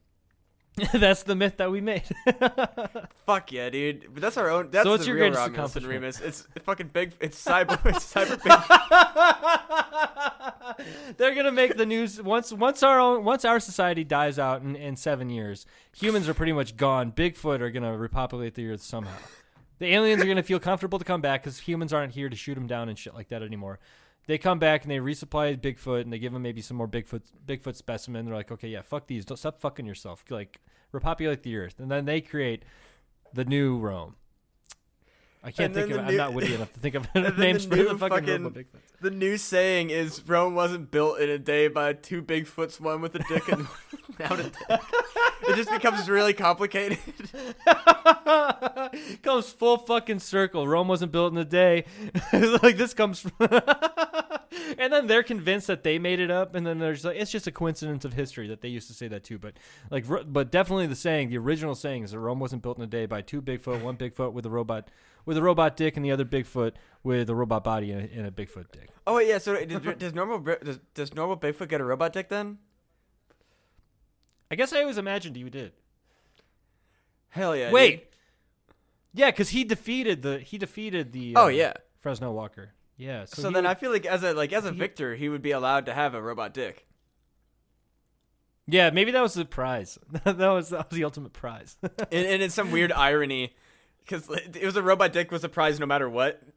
[0.93, 2.03] that's the myth that we made.
[3.27, 4.09] Fuck yeah, dude.
[4.13, 4.69] But that's our own.
[4.71, 6.21] That's what's the your real greatest Romulus and accomplishment?
[6.21, 6.21] Remus.
[6.21, 7.15] It's fucking big.
[7.19, 7.81] It's cyber.
[7.87, 8.37] it's cyber
[10.77, 11.17] big.
[11.17, 14.77] They're gonna make the news once once our own once our society dies out in,
[14.77, 15.65] in seven years.
[15.97, 17.11] Humans are pretty much gone.
[17.11, 19.17] Bigfoot are gonna repopulate the earth somehow.
[19.79, 22.55] The aliens are gonna feel comfortable to come back because humans aren't here to shoot
[22.55, 23.79] them down and shit like that anymore.
[24.27, 27.23] They come back and they resupply Bigfoot and they give him maybe some more Bigfoot
[27.47, 28.27] Bigfoot specimen.
[28.27, 29.25] They're like, okay, yeah, fuck these.
[29.25, 30.25] Don't stop fucking yourself.
[30.29, 30.61] Like
[30.97, 32.65] repopulate the earth, and then they create
[33.33, 34.17] the new Rome.
[35.45, 35.99] I can't think of.
[35.99, 38.65] the I'm not witty enough to think of names the for the fucking, fucking-.
[39.01, 43.15] The new saying is Rome wasn't built in a day by two Bigfoots, one with
[43.15, 43.69] a dick and
[44.09, 44.81] without a dick.
[45.49, 46.99] It just becomes really complicated.
[49.23, 50.67] comes full fucking circle.
[50.67, 51.85] Rome wasn't built in a day.
[52.33, 53.33] like this comes from
[54.79, 57.47] And then they're convinced that they made it up and then there's like it's just
[57.47, 59.55] a coincidence of history that they used to say that too, but
[59.91, 62.87] like but definitely the saying, the original saying is that Rome wasn't built in a
[62.87, 64.89] day by two Bigfoot, one Bigfoot with a robot
[65.25, 68.27] with a robot dick and the other Bigfoot with a robot body and a, and
[68.27, 68.91] a Bigfoot dick.
[69.07, 69.39] Oh wait, yeah.
[69.39, 72.59] So does, does normal does, does normal Bigfoot get a robot dick then?
[74.51, 75.73] I guess I always imagined you did.
[77.29, 77.71] Hell yeah.
[77.71, 78.13] Wait.
[79.13, 81.75] Yeah, because he defeated the he defeated the Oh uh, yeah.
[82.01, 82.73] Fresno Walker.
[82.97, 83.25] Yeah.
[83.27, 85.29] So, So, then would- I feel like as a like as a he- victor, he
[85.29, 86.87] would be allowed to have a robot dick.
[88.67, 89.99] yeah maybe that was the prize.
[90.25, 91.77] that was that was the ultimate prize.
[91.83, 91.93] and,
[92.27, 93.55] and it's some weird irony
[94.01, 96.43] because it was a robot dick was a prize no matter what.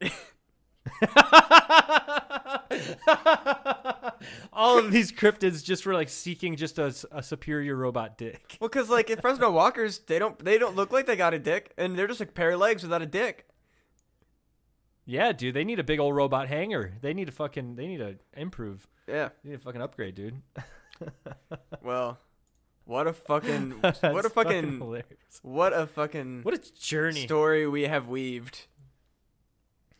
[4.52, 8.56] All of these cryptids just were like seeking just a, a superior robot dick.
[8.60, 11.38] well, because like if Fresno Walkers, they don't they don't look like they got a
[11.38, 13.46] dick, and they're just a pair of legs without a dick.
[15.10, 16.92] Yeah, dude, they need a big old robot hanger.
[17.00, 18.86] They need to fucking they need to improve.
[19.08, 19.30] Yeah.
[19.42, 20.40] They need to fucking upgrade, dude.
[21.82, 22.18] Well,
[22.84, 25.40] what a fucking what a fucking hilarious.
[25.42, 27.22] what a fucking What a journey.
[27.24, 28.66] story we have weaved.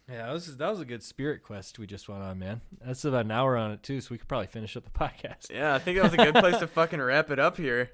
[0.09, 2.61] Yeah, that was that was a good spirit quest we just went on, man.
[2.85, 5.51] That's about an hour on it too, so we could probably finish up the podcast.
[5.51, 7.91] Yeah, I think that was a good place to fucking wrap it up here.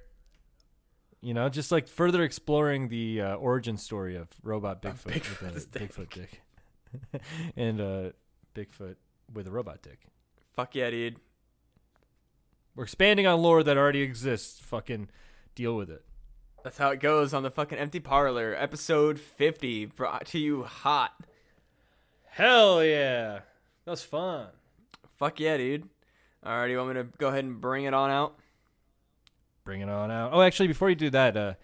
[1.23, 6.11] You know, just like further exploring the uh, origin story of robot Bigfoot a Bigfoot
[6.11, 6.43] dick,
[7.57, 8.11] and uh,
[8.55, 8.97] Bigfoot
[9.32, 10.01] with a robot dick.
[10.55, 11.16] Fuck yeah, dude.
[12.74, 14.61] We're expanding on lore that already exists.
[14.61, 15.09] Fucking
[15.55, 16.05] deal with it.
[16.62, 21.12] That's how it goes on the fucking empty parlor, episode 50, brought to you hot.
[22.28, 23.41] Hell yeah,
[23.84, 24.49] that was fun.
[25.16, 25.89] Fuck yeah, dude.
[26.45, 28.39] Alright, you want me to go ahead and bring it on out?
[29.64, 30.32] Bring it on out.
[30.32, 31.55] Oh, actually, before you do that, uh,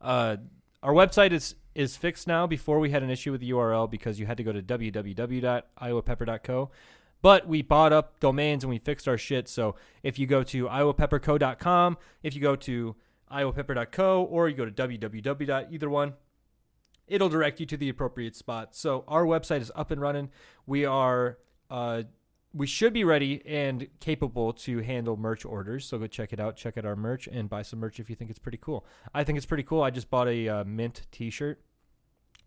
[0.00, 0.36] uh,
[0.82, 2.46] our website is is fixed now.
[2.46, 6.70] Before we had an issue with the URL because you had to go to www.iowapepper.co.
[7.22, 9.48] But we bought up domains and we fixed our shit.
[9.48, 12.96] So if you go to iowapepperco.com, if you go to
[13.30, 15.72] iowapepper.co, or you go to www.
[15.72, 16.14] either one,
[17.06, 18.74] it'll direct you to the appropriate spot.
[18.74, 20.30] So our website is up and running.
[20.66, 22.04] We are uh,
[22.52, 25.86] we should be ready and capable to handle merch orders.
[25.86, 26.56] So go check it out.
[26.56, 28.84] Check out our merch and buy some merch if you think it's pretty cool.
[29.14, 29.82] I think it's pretty cool.
[29.82, 31.60] I just bought a uh, mint T-shirt.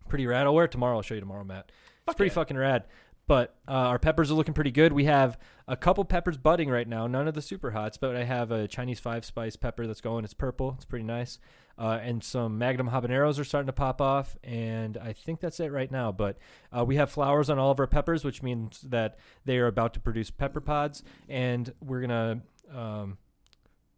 [0.08, 0.46] Pretty rad.
[0.46, 0.96] I'll wear it tomorrow.
[0.96, 1.72] I'll show you tomorrow, Matt.
[2.06, 2.34] It's pretty yeah.
[2.34, 2.84] fucking rad.
[3.26, 4.92] But uh, our peppers are looking pretty good.
[4.92, 7.06] We have a couple peppers budding right now.
[7.06, 10.24] None of the super hots, but I have a Chinese five spice pepper that's going.
[10.24, 10.74] It's purple.
[10.76, 11.38] It's pretty nice.
[11.78, 14.36] Uh, and some Magnum habaneros are starting to pop off.
[14.44, 16.12] And I think that's it right now.
[16.12, 16.38] But
[16.76, 19.94] uh, we have flowers on all of our peppers, which means that they are about
[19.94, 21.02] to produce pepper pods.
[21.28, 23.18] And we're going to um,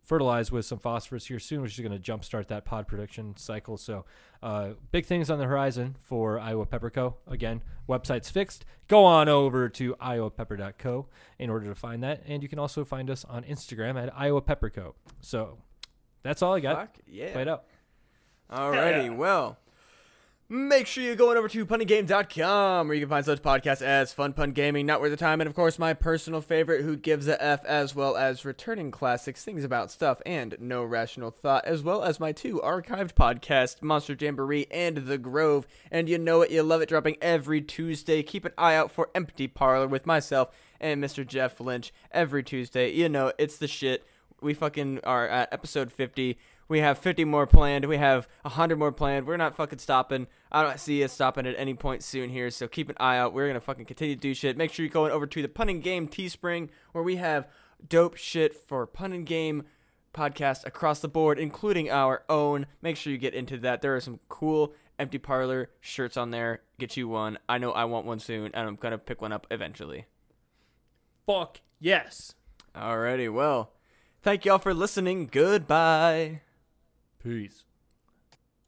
[0.07, 3.77] fertilize with some phosphorus here soon, which is going to jumpstart that pod production cycle.
[3.77, 4.05] So,
[4.43, 7.17] uh, big things on the horizon for Iowa Pepper Co.
[7.27, 8.65] Again, website's fixed.
[8.87, 11.09] Go on over to iowapepper.co
[11.39, 12.23] in order to find that.
[12.27, 14.95] And you can also find us on Instagram at Iowa Pepper Co.
[15.21, 15.59] So,
[16.27, 16.77] that's all I got.
[16.77, 17.33] Fuck yeah.
[17.33, 17.69] Play it up.
[18.51, 19.59] Alrighty, well.
[20.49, 24.33] Make sure you're going over to punandgame.com where you can find such podcasts as Fun
[24.33, 27.43] Pun Gaming, Not Worth the Time, and of course my personal favorite, Who Gives a
[27.43, 32.05] F, as well as returning classics, things about stuff, and No Rational Thought, as well
[32.05, 35.67] as my two archived podcasts, Monster Jamboree and The Grove.
[35.91, 38.23] And you know it, you love it, dropping every Tuesday.
[38.23, 41.27] Keep an eye out for Empty Parlor with myself and Mr.
[41.27, 42.93] Jeff Lynch every Tuesday.
[42.93, 44.07] You know, it's the shit.
[44.41, 46.39] We fucking are at episode 50.
[46.69, 47.85] We have 50 more planned.
[47.85, 49.27] We have 100 more planned.
[49.27, 50.27] We're not fucking stopping.
[50.51, 53.33] I don't see us stopping at any point soon here, so keep an eye out.
[53.33, 54.57] We're going to fucking continue to do shit.
[54.57, 57.49] Make sure you're going over to the Pun and Game Teespring, where we have
[57.89, 59.65] dope shit for Pun and Game
[60.13, 62.67] podcast across the board, including our own.
[62.83, 63.81] Make sure you get into that.
[63.81, 66.63] There are some cool Empty Parlor shirts on there.
[66.79, 67.39] Get you one.
[67.49, 70.07] I know I want one soon, and I'm going to pick one up eventually.
[71.27, 72.35] Fuck yes.
[72.75, 73.73] Alrighty, well,
[74.27, 75.29] thank y'all for listening.
[75.31, 76.41] Goodbye.
[77.23, 77.66] Peace.